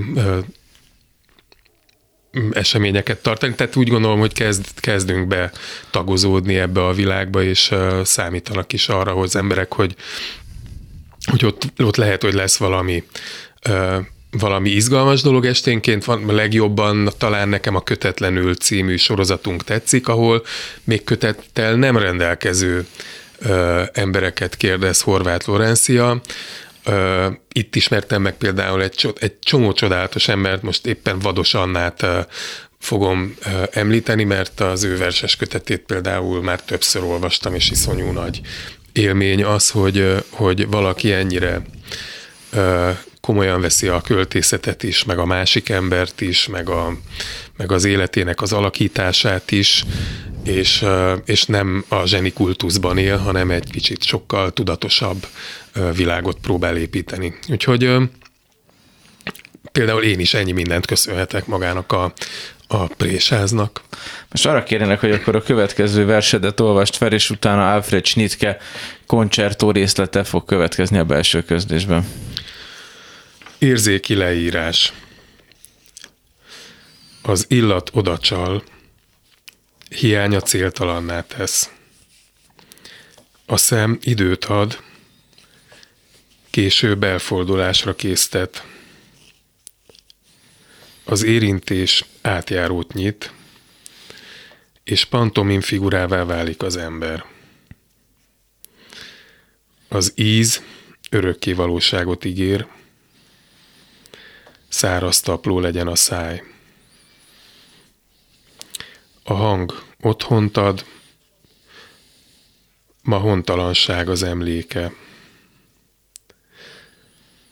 [2.52, 5.52] eseményeket tartani, tehát úgy gondolom, hogy kezd, kezdünk be
[5.90, 9.96] tagozódni ebbe a világba, és uh, számítanak is arra, hogy az emberek, hogy,
[11.26, 13.04] hogy ott, ott lehet, hogy lesz valami
[13.70, 13.98] uh,
[14.32, 16.06] valami izgalmas dolog esténként.
[16.06, 20.44] Van, legjobban talán nekem a Kötetlenül című sorozatunk tetszik, ahol
[20.84, 22.88] még kötettel nem rendelkező
[23.40, 26.22] ö, embereket kérdez Horváth Lorencia,
[27.54, 32.06] itt ismertem meg például egy, egy csomó csodálatos embert, most éppen Vados Annát
[32.80, 33.36] fogom
[33.72, 38.42] említeni, mert az ő verses kötetét például már többször olvastam, és iszonyú nagy
[38.94, 41.62] élmény az, hogy, hogy valaki ennyire
[43.22, 46.98] komolyan veszi a költészetet is, meg a másik embert is, meg, a,
[47.58, 49.84] meg az életének az alakítását is,
[50.44, 50.86] és,
[51.26, 55.28] és nem a zseni kultuszban él, hanem egy kicsit sokkal tudatosabb
[55.96, 57.38] világot próbál építeni.
[57.50, 57.98] Úgyhogy
[59.72, 62.14] például én is ennyi mindent köszönhetek magának a,
[62.68, 63.82] a présáznak.
[64.30, 68.58] Most arra kérnének, hogy akkor a következő versedet olvast fel, és utána Alfred Schnittke
[69.06, 72.08] koncertó részlete fog következni a belső közlésben.
[73.60, 74.94] Érzéki leírás.
[77.22, 78.64] Az illat odacsal,
[79.90, 81.72] hiánya céltalanná tesz.
[83.46, 84.84] A szem időt ad,
[86.50, 88.66] később elfordulásra késztet.
[91.04, 93.32] Az érintés átjárót nyit,
[94.84, 97.26] és pantomim figurává válik az ember.
[99.88, 100.64] Az íz
[101.10, 102.68] örökké valóságot ígér,
[104.70, 106.44] száraz tapló legyen a száj.
[109.24, 110.86] A hang otthont ad,
[113.02, 114.94] ma hontalanság az emléke.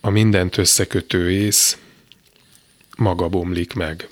[0.01, 1.78] A mindent összekötő ész
[2.97, 4.09] maga bomlik meg.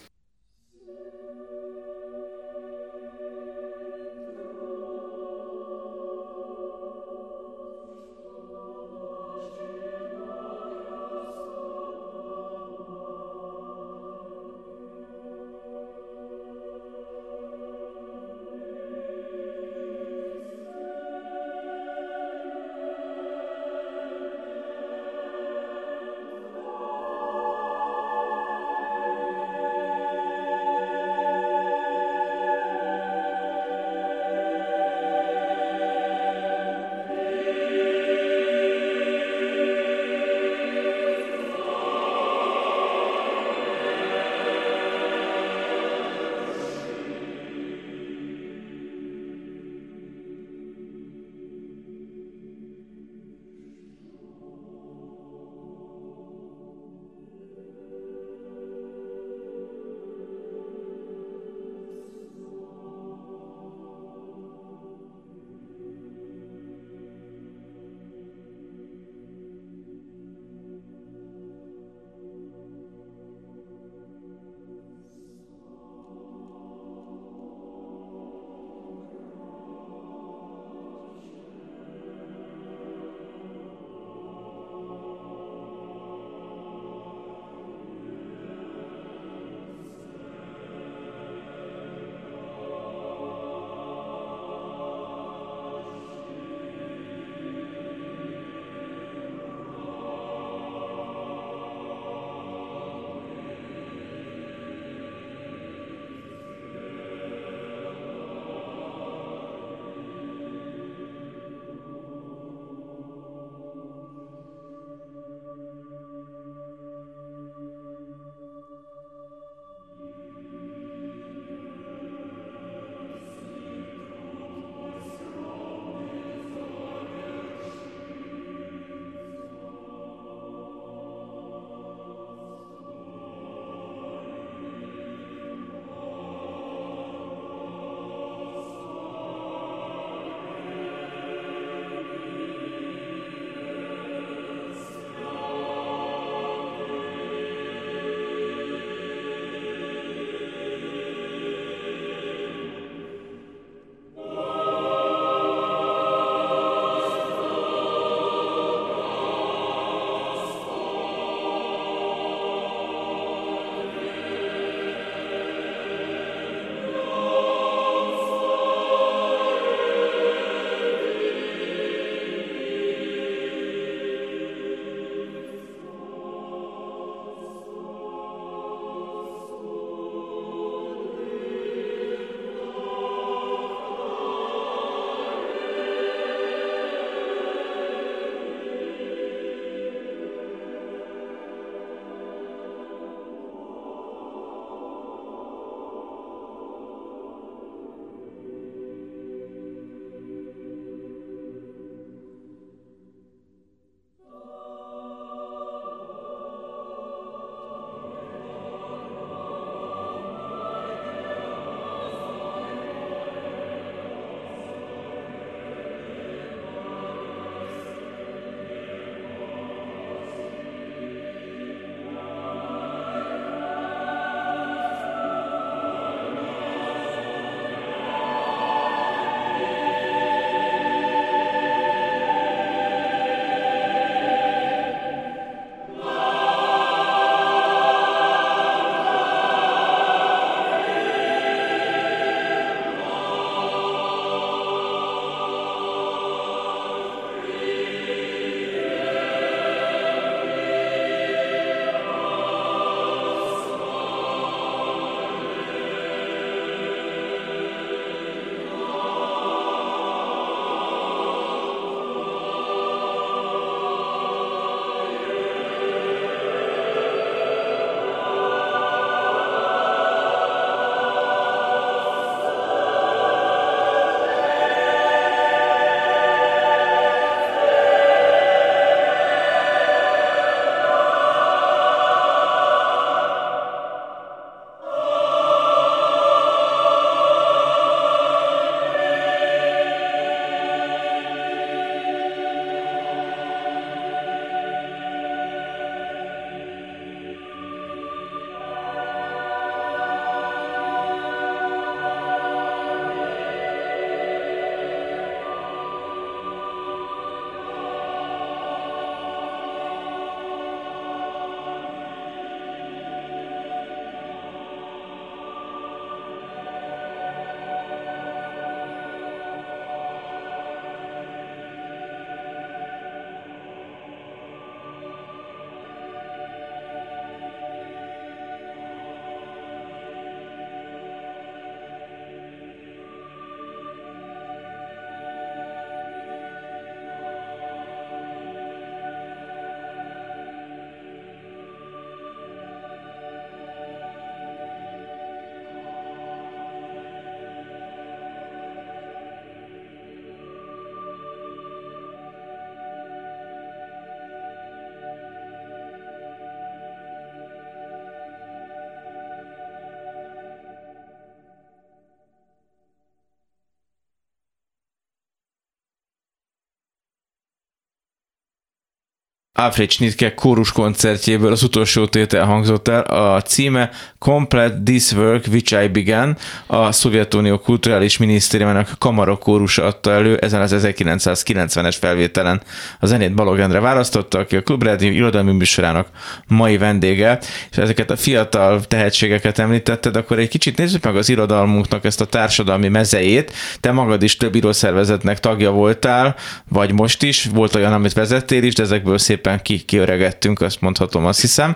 [369.58, 373.02] Alfred Schnittke kórus koncertjéből az utolsó tétel hangzott el.
[373.02, 373.90] A címe
[374.20, 376.38] Complete This Work Which I Began,
[376.68, 382.62] a Szovjetunió Kulturális Minisztériumának kamarokórusa adta elő ezen az 1990-es felvételen.
[383.00, 386.08] A zenét Balog Endre választotta, aki a Klubrádió irodalmi műsorának
[386.48, 387.40] mai vendége,
[387.72, 392.26] és ezeket a fiatal tehetségeket említetted, akkor egy kicsit nézzük meg az irodalmunknak ezt a
[392.26, 393.54] társadalmi mezejét.
[393.80, 396.36] Te magad is több írószervezetnek tagja voltál,
[396.70, 401.26] vagy most is, volt olyan, amit vezettél is, de ezekből szépen ki, kiöregettünk, azt mondhatom,
[401.26, 401.76] azt hiszem.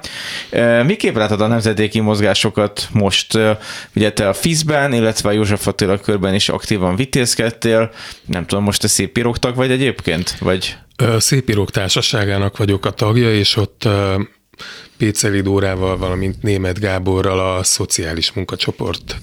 [0.86, 3.38] Miképp látod a nemzedéki mozgásokat most?
[3.96, 7.92] Ugye te a FIS-ben, illetve a József Attila körben is aktívan vitézkedtél.
[8.26, 10.36] Nem tudom, most te szép íróktag vagy egyébként?
[10.40, 10.78] Vagy...
[11.18, 13.88] Szép írók társaságának vagyok a tagja, és ott
[14.98, 19.16] Péceli Dórával, valamint Német Gáborral a szociális munkacsoport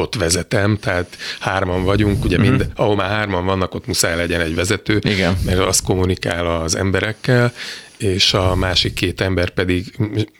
[0.00, 2.50] ott vezetem, tehát hárman vagyunk, ugye uh-huh.
[2.50, 5.38] mind, ahol már hárman vannak, ott muszáj legyen egy vezető, Igen.
[5.44, 7.52] mert az kommunikál az emberekkel,
[7.96, 9.94] és a másik két ember pedig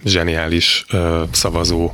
[0.05, 0.87] zseniális
[1.31, 1.93] szavazó,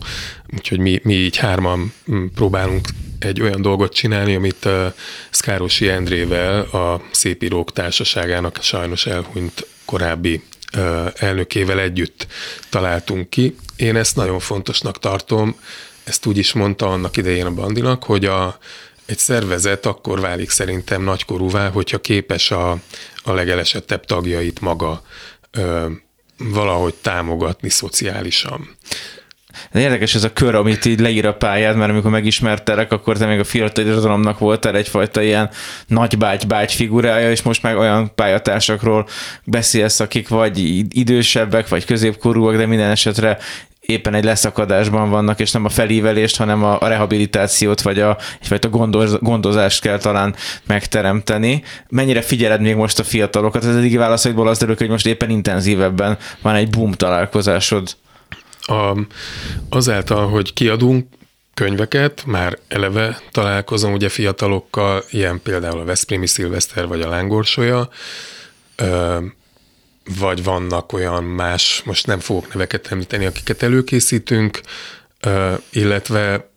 [0.57, 1.93] úgyhogy mi, mi így hárman
[2.35, 2.89] próbálunk
[3.19, 4.93] egy olyan dolgot csinálni, amit uh,
[5.31, 10.43] Szkárosi Endrével, a Szépírók Társaságának sajnos elhunyt korábbi
[11.15, 12.27] elnökével együtt
[12.71, 13.57] találtunk ki.
[13.77, 15.57] Én ezt nagyon fontosnak tartom,
[16.07, 18.59] ezt úgy is mondta annak idején a Bandinak, hogy a,
[19.07, 22.71] egy szervezet akkor válik szerintem nagykorúvá, hogyha képes a,
[23.23, 25.03] a legelesettebb tagjait maga
[25.51, 25.87] ö,
[26.39, 28.77] valahogy támogatni szociálisan.
[29.73, 33.27] De érdekes ez a kör, amit így leír a pályád, mert amikor megismertelek, akkor te
[33.27, 35.51] még a fiatal irodalomnak voltál egyfajta ilyen
[35.87, 39.09] nagybágy-bágy figurája, és most meg olyan pályatársakról
[39.45, 40.59] beszélsz, akik vagy
[40.99, 43.39] idősebbek, vagy középkorúak, de minden esetre
[43.87, 48.69] éppen egy leszakadásban vannak, és nem a felívelést, hanem a, a rehabilitációt, vagy a, egyfajta
[48.69, 50.35] gondoz, gondozást kell talán
[50.67, 51.63] megteremteni.
[51.89, 53.65] Mennyire figyeled még most a fiatalokat?
[53.65, 57.97] Az eddigi válaszaikból az derül, hogy most éppen intenzívebben van egy boom találkozásod.
[58.61, 58.99] A,
[59.69, 61.07] azáltal, hogy kiadunk
[61.55, 67.89] könyveket, már eleve találkozom ugye fiatalokkal, ilyen például a Veszprémi Szilveszter vagy a Lángorsolya,
[70.19, 74.61] vagy vannak olyan más, most nem fogok neveket említeni, akiket előkészítünk,
[75.71, 76.51] illetve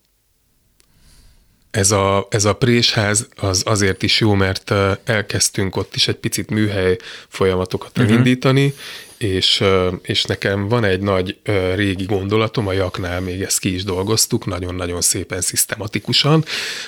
[1.72, 4.74] ez a, ez a présház az azért is jó, mert
[5.04, 6.98] elkezdtünk ott is egy picit műhely
[7.28, 8.74] folyamatokat uh-huh.
[9.20, 9.64] És,
[10.02, 11.38] és nekem van egy nagy
[11.76, 16.46] régi gondolatom, a Jaknál még ezt ki is dolgoztuk, nagyon-nagyon szépen, szisztematikusan,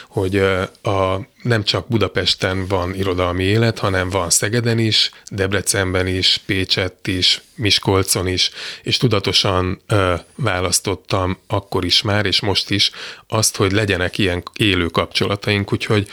[0.07, 0.35] hogy
[0.81, 7.41] a, nem csak Budapesten van irodalmi élet, hanem van Szegeden is, Debrecenben is, Pécsett is,
[7.55, 8.51] Miskolcon is,
[8.83, 12.91] és tudatosan ö, választottam akkor is már, és most is
[13.27, 16.07] azt, hogy legyenek ilyen élő kapcsolataink, úgyhogy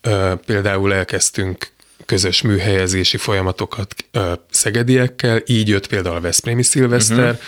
[0.00, 1.72] ö, például elkezdtünk
[2.06, 3.94] közös műhelyezési folyamatokat
[4.50, 7.38] szegediekkel, így jött például a Veszprémi Szilveszter, uh-huh.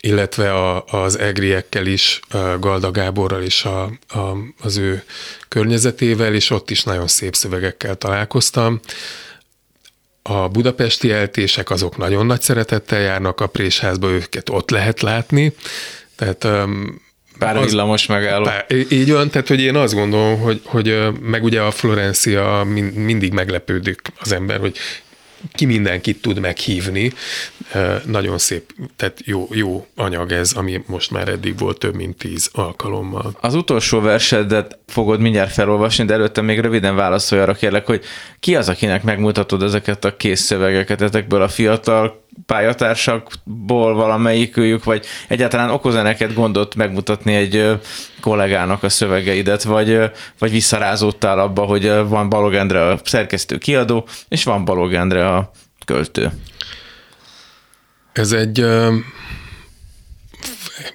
[0.00, 2.20] illetve a, az egriekkel is,
[2.60, 5.02] Galda Gáborral és a, a, az ő
[5.48, 8.80] környezetével, és ott is nagyon szép szövegekkel találkoztam.
[10.22, 15.52] A budapesti eltések azok nagyon nagy szeretettel járnak a Présházba, őket ott lehet látni,
[16.16, 16.46] tehát
[17.38, 18.48] bár az, villamos megálló.
[18.88, 24.00] Így van, tehát hogy én azt gondolom, hogy, hogy meg ugye a Florencia mindig meglepődik
[24.18, 24.76] az ember, hogy
[25.52, 27.12] ki mindenkit tud meghívni.
[28.04, 32.50] Nagyon szép, tehát jó, jó anyag ez, ami most már eddig volt több mint tíz
[32.52, 33.36] alkalommal.
[33.40, 38.04] Az utolsó versedet fogod mindjárt felolvasni, de előtte még röviden válaszolj arra kérlek, hogy
[38.40, 45.70] ki az, akinek megmutatod ezeket a kész szövegeket ezekből a fiatal pályatársakból valamelyikőjük, vagy egyáltalán
[45.70, 47.78] okoz-e neked gondot megmutatni egy
[48.26, 49.98] kollégának a szövegeidet, vagy,
[50.38, 55.50] vagy visszarázódtál abba, hogy van Balog Endre a szerkesztő kiadó, és van Balog Endre a
[55.84, 56.30] költő?
[58.12, 58.66] Ez egy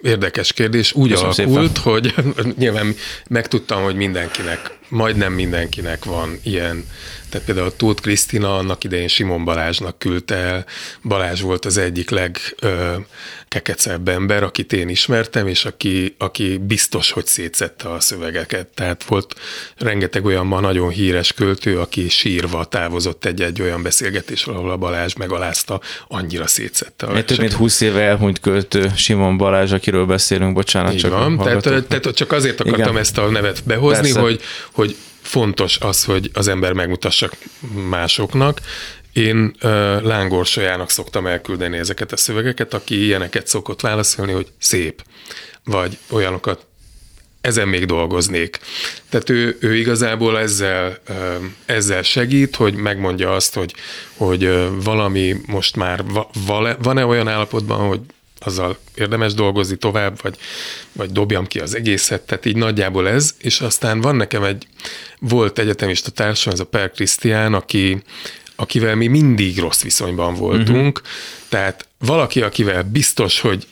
[0.01, 0.93] érdekes kérdés.
[0.93, 2.33] Úgy Köszönöm alakult, szépen.
[2.33, 2.95] hogy nyilván
[3.29, 6.85] megtudtam, hogy mindenkinek, majdnem mindenkinek van ilyen
[7.31, 10.65] tehát például Tóth Krisztina annak idején Simon Balázsnak küldte el.
[11.03, 17.91] Balázs volt az egyik legkekecebb ember, akit én ismertem, és aki, aki biztos, hogy szétszette
[17.91, 18.67] a szövegeket.
[18.67, 19.35] Tehát volt
[19.77, 25.13] rengeteg olyan ma nagyon híres költő, aki sírva távozott egy-egy olyan beszélgetésről, ahol a Balázs
[25.13, 27.05] megalázta, annyira szétszette.
[27.05, 30.93] A több mint 20 éve elhunyt költő Simon Balázs, akiről beszélünk, bocsánat.
[30.93, 32.97] Így csak van, tehát, tehát csak azért akartam Igen.
[32.97, 34.95] ezt a nevet behozni, hogy, hogy
[35.31, 37.29] fontos az, hogy az ember megmutassa
[37.89, 38.59] másoknak.
[39.13, 39.69] Én uh,
[40.01, 45.03] lángorsajának szoktam elküldeni ezeket a szövegeket, aki ilyeneket szokott válaszolni, hogy szép,
[45.63, 46.65] vagy olyanokat
[47.41, 48.59] ezen még dolgoznék.
[49.09, 50.97] Tehát ő, ő igazából ezzel,
[51.65, 53.73] ezzel segít, hogy megmondja azt, hogy,
[54.17, 56.03] hogy valami most már
[56.81, 57.99] van-e olyan állapotban, hogy
[58.45, 60.37] azzal érdemes dolgozni tovább, vagy,
[60.91, 64.67] vagy dobjam ki az egészet, tehát így nagyjából ez, és aztán van nekem egy,
[65.19, 68.01] volt egyetemista társam, ez a Per Krisztián, aki,
[68.55, 71.13] akivel mi mindig rossz viszonyban voltunk, uh-huh.
[71.49, 73.67] tehát valaki, akivel biztos, hogy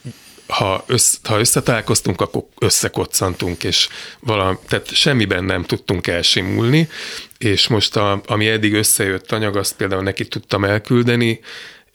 [0.49, 3.87] ha, össz, ha összetalálkoztunk, akkor összekoccantunk, és
[4.19, 6.89] valami, tehát semmiben nem tudtunk elsimulni,
[7.37, 11.39] és most a, ami eddig összejött anyag, azt például neki tudtam elküldeni,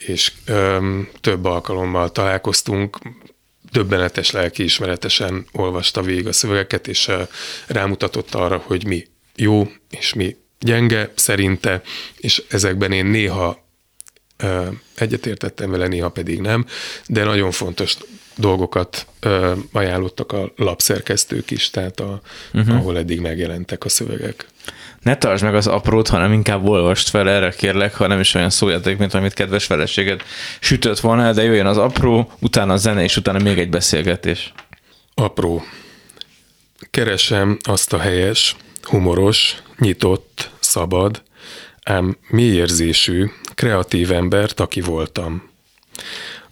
[0.07, 2.99] és öm, több alkalommal találkoztunk,
[3.71, 7.23] döbbenetes lelkiismeretesen olvasta végig a szövegeket, és ö,
[7.67, 11.83] rámutatott arra, hogy mi jó, és mi gyenge szerinte,
[12.17, 13.63] és ezekben én néha
[14.95, 16.67] egyetértettem vele, néha pedig nem,
[17.07, 17.97] de nagyon fontos
[18.37, 22.21] dolgokat ö, ajánlottak a lapszerkesztők is, tehát a,
[22.53, 22.77] uh-huh.
[22.77, 24.47] ahol eddig megjelentek a szövegek.
[25.05, 28.51] Ne tartsd meg az aprót, hanem inkább olvast fel, erre kérlek, ha nem is olyan
[28.51, 30.23] szójáték, mint amit kedves feleséged
[30.61, 34.53] sütött volna, de jöjjön az apró, utána a zene, és utána még egy beszélgetés.
[35.15, 35.63] Apró.
[36.91, 41.23] Keresem azt a helyes, humoros, nyitott, szabad,
[41.83, 45.51] ám mélyérzésű, kreatív embert, aki voltam.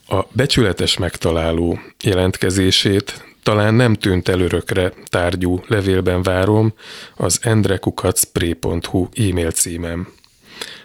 [0.09, 6.73] A becsületes megtaláló jelentkezését talán nem tűnt el örökre tárgyú levélben várom
[7.17, 10.13] az endrekukacpré.hu e-mail címem.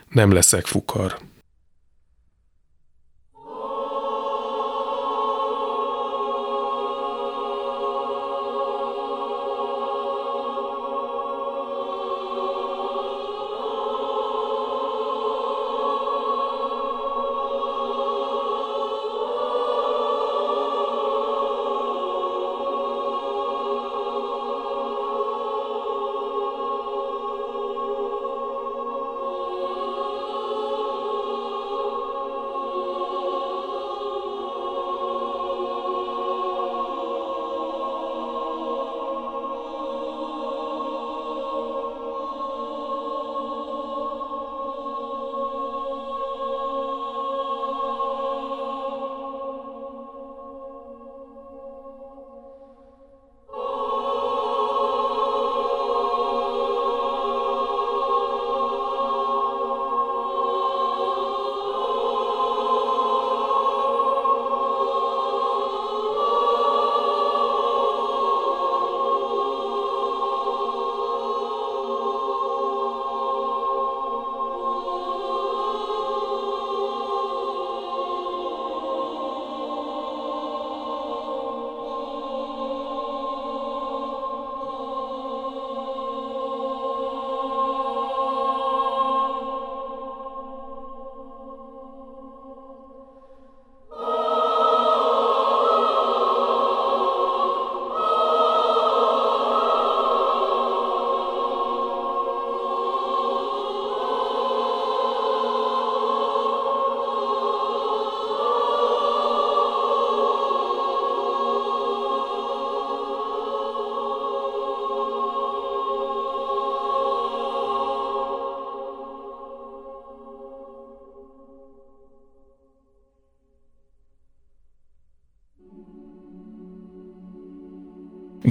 [0.10, 1.18] Nem leszek fukar.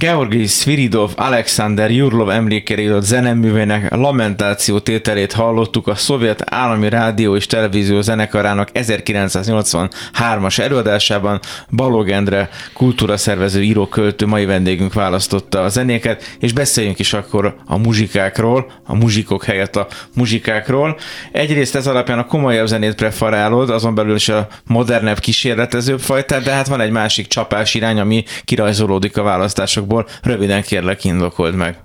[0.07, 7.47] Georgi Sviridov Alexander Jurlov emlékére írott zeneművének lamentáció tételét hallottuk a szovjet állami rádió és
[7.47, 11.41] televízió zenekarának 1983-as előadásában
[11.71, 18.73] Balog Endre kultúraszervező író-költő mai vendégünk választotta a zenéket, és beszéljünk is akkor a muzsikákról,
[18.85, 20.99] a muzsikok helyett a muzsikákról.
[21.33, 26.53] Egyrészt ez alapján a komolyabb zenét preferálod, azon belül is a modernebb, kísérletezőbb fajtát, de
[26.53, 30.33] hát van egy másik csapás irány, ami kirajzolódik a választások okokból.
[30.33, 31.85] Röviden kérlek, indokold meg.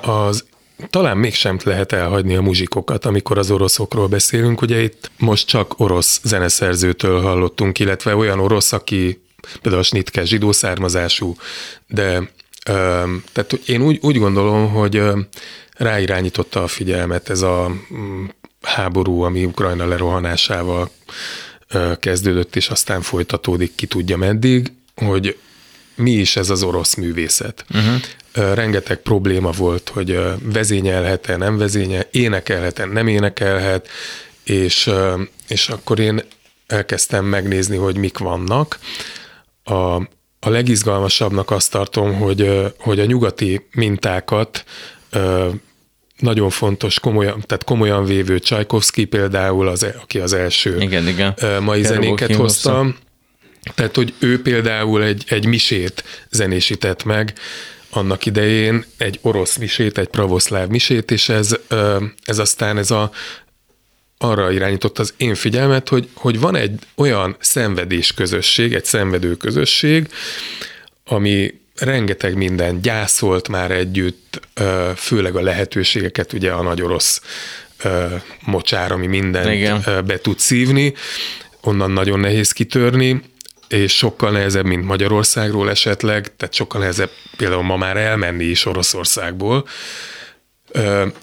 [0.00, 0.44] Az
[0.90, 4.62] talán mégsem lehet elhagyni a muzsikokat, amikor az oroszokról beszélünk.
[4.62, 9.22] Ugye itt most csak orosz zeneszerzőtől hallottunk, illetve olyan orosz, aki
[9.62, 11.36] például a Snitke zsidó származású,
[11.86, 12.30] de
[13.32, 15.02] tehát én úgy, úgy gondolom, hogy
[15.72, 18.24] ráirányította a figyelmet ez a mm,
[18.62, 20.90] háború, ami Ukrajna lerohanásával
[22.00, 25.36] kezdődött, és aztán folytatódik ki tudja meddig, hogy
[25.98, 27.64] mi is ez az orosz művészet.
[27.70, 28.54] Uh-huh.
[28.54, 33.88] Rengeteg probléma volt, hogy vezényelhet-e, nem vezényel, énekelhet-e, nem énekelhet,
[34.44, 34.90] és,
[35.48, 36.22] és akkor én
[36.66, 38.78] elkezdtem megnézni, hogy mik vannak.
[39.64, 39.94] A,
[40.40, 44.64] a legizgalmasabbnak azt tartom, hogy, hogy a nyugati mintákat
[46.18, 51.34] nagyon fontos, komolyan, tehát komolyan vévő Csajkovszki például, az, aki az első igen, igen.
[51.62, 52.86] mai zenéket hozta.
[53.74, 57.32] Tehát, hogy ő például egy, egy misét zenésített meg,
[57.90, 61.56] annak idején egy orosz misét, egy pravoszláv misét, és ez,
[62.24, 63.10] ez aztán ez a
[64.18, 70.08] arra irányított az én figyelmet, hogy, hogy van egy olyan szenvedés közösség, egy szenvedő közösség,
[71.04, 74.40] ami rengeteg minden gyászolt már együtt,
[74.96, 77.22] főleg a lehetőségeket, ugye a nagy orosz
[78.44, 79.82] mocsár, ami mindent Igen.
[80.06, 80.94] be tud szívni,
[81.60, 83.22] onnan nagyon nehéz kitörni,
[83.68, 89.68] és sokkal nehezebb, mint Magyarországról esetleg, tehát sokkal nehezebb például ma már elmenni is Oroszországból,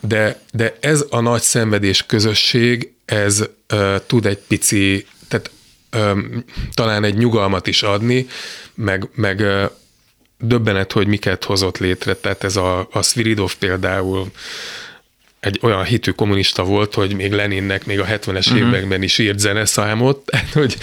[0.01, 3.43] de, de ez a nagy szenvedés közösség, ez
[4.07, 5.51] tud egy pici, tehát
[6.73, 8.27] talán egy nyugalmat is adni,
[8.73, 9.43] meg, meg
[10.39, 14.31] döbbenet, hogy miket hozott létre, tehát ez a, a Sviridov például
[15.39, 18.57] egy olyan hitű kommunista volt, hogy még Leninnek még a 70-es uh-huh.
[18.57, 20.77] években is írt zeneszámot, hogy,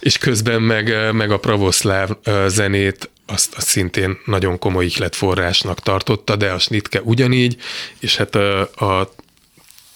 [0.00, 2.10] és közben meg, meg a pravoszláv
[2.46, 7.56] zenét azt, azt szintén nagyon komoly ihletforrásnak tartotta, de a Snitke ugyanígy,
[7.98, 9.14] és hát a, a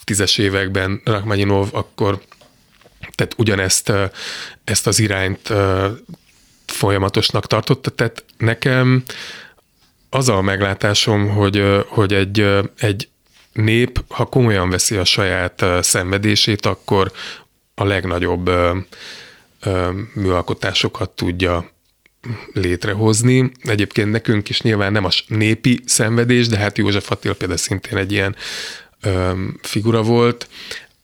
[0.05, 2.20] tízes években Rachmaninov akkor
[3.14, 3.92] tehát ugyanezt
[4.64, 5.53] ezt az irányt
[6.66, 9.03] folyamatosnak tartotta, tehát nekem
[10.11, 12.46] az a meglátásom, hogy, hogy egy,
[12.78, 13.09] egy
[13.53, 17.12] nép, ha komolyan veszi a saját szenvedését, akkor
[17.74, 18.50] a legnagyobb
[20.14, 21.70] műalkotásokat tudja
[22.52, 23.50] létrehozni.
[23.62, 28.12] Egyébként nekünk is nyilván nem a népi szenvedés, de hát József Attila például szintén egy
[28.12, 28.36] ilyen
[29.62, 30.48] figura volt.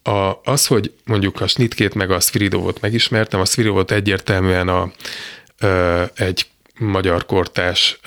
[0.02, 4.92] A, az, hogy mondjuk a Snitkét meg a Sviridovot megismertem, a Sviridovot egyértelműen a,
[6.14, 6.46] egy
[6.78, 8.00] magyar kortás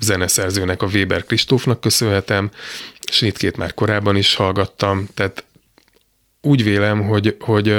[0.00, 2.50] zeneszerzőnek, a Weber Kristófnak köszönhetem,
[3.10, 5.44] Snitkét már korábban is hallgattam, tehát
[6.40, 7.76] úgy vélem, hogy, hogy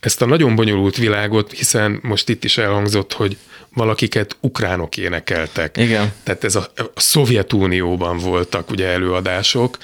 [0.00, 3.36] ezt a nagyon bonyolult világot, hiszen most itt is elhangzott, hogy
[3.74, 5.76] valakiket ukránok énekeltek.
[5.76, 6.12] Igen.
[6.22, 9.78] Tehát ez a, a Szovjetunióban voltak ugye előadások,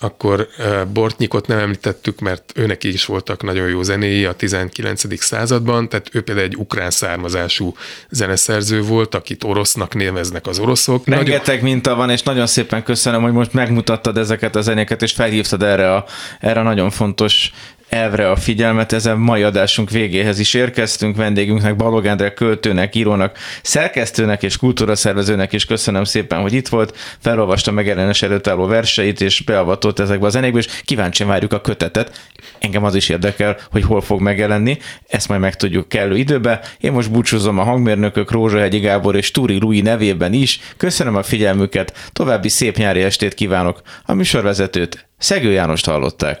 [0.00, 0.48] akkor
[0.92, 5.22] Bortnyikot nem említettük, mert őnek is voltak nagyon jó zenéi a 19.
[5.22, 7.74] században, tehát ő például egy ukrán származású
[8.10, 11.06] zeneszerző volt, akit orosznak néveznek az oroszok.
[11.06, 11.64] Rengeteg nagyon...
[11.64, 15.94] minta van, és nagyon szépen köszönöm, hogy most megmutattad ezeket a zenéket, és felhívtad erre
[15.94, 16.04] a,
[16.40, 17.52] erre a nagyon fontos
[17.88, 24.42] elvre a figyelmet, ezen mai adásunk végéhez is érkeztünk, vendégünknek Balog Endre költőnek, írónak, szerkesztőnek
[24.42, 29.98] és kultúraszervezőnek is köszönöm szépen, hogy itt volt, felolvasta megjelenés előtt álló verseit, és beavatott
[29.98, 32.30] ezekbe a zenékbe, és kíváncsian várjuk a kötetet.
[32.58, 34.78] Engem az is érdekel, hogy hol fog megjelenni,
[35.08, 36.60] ezt majd megtudjuk kellő időbe.
[36.80, 40.60] Én most búcsúzom a hangmérnökök Rózsahegyi Gábor és Túri Rui nevében is.
[40.76, 43.82] Köszönöm a figyelmüket, további szép nyári estét kívánok.
[44.04, 46.40] A műsorvezetőt Szegő Jánost hallották.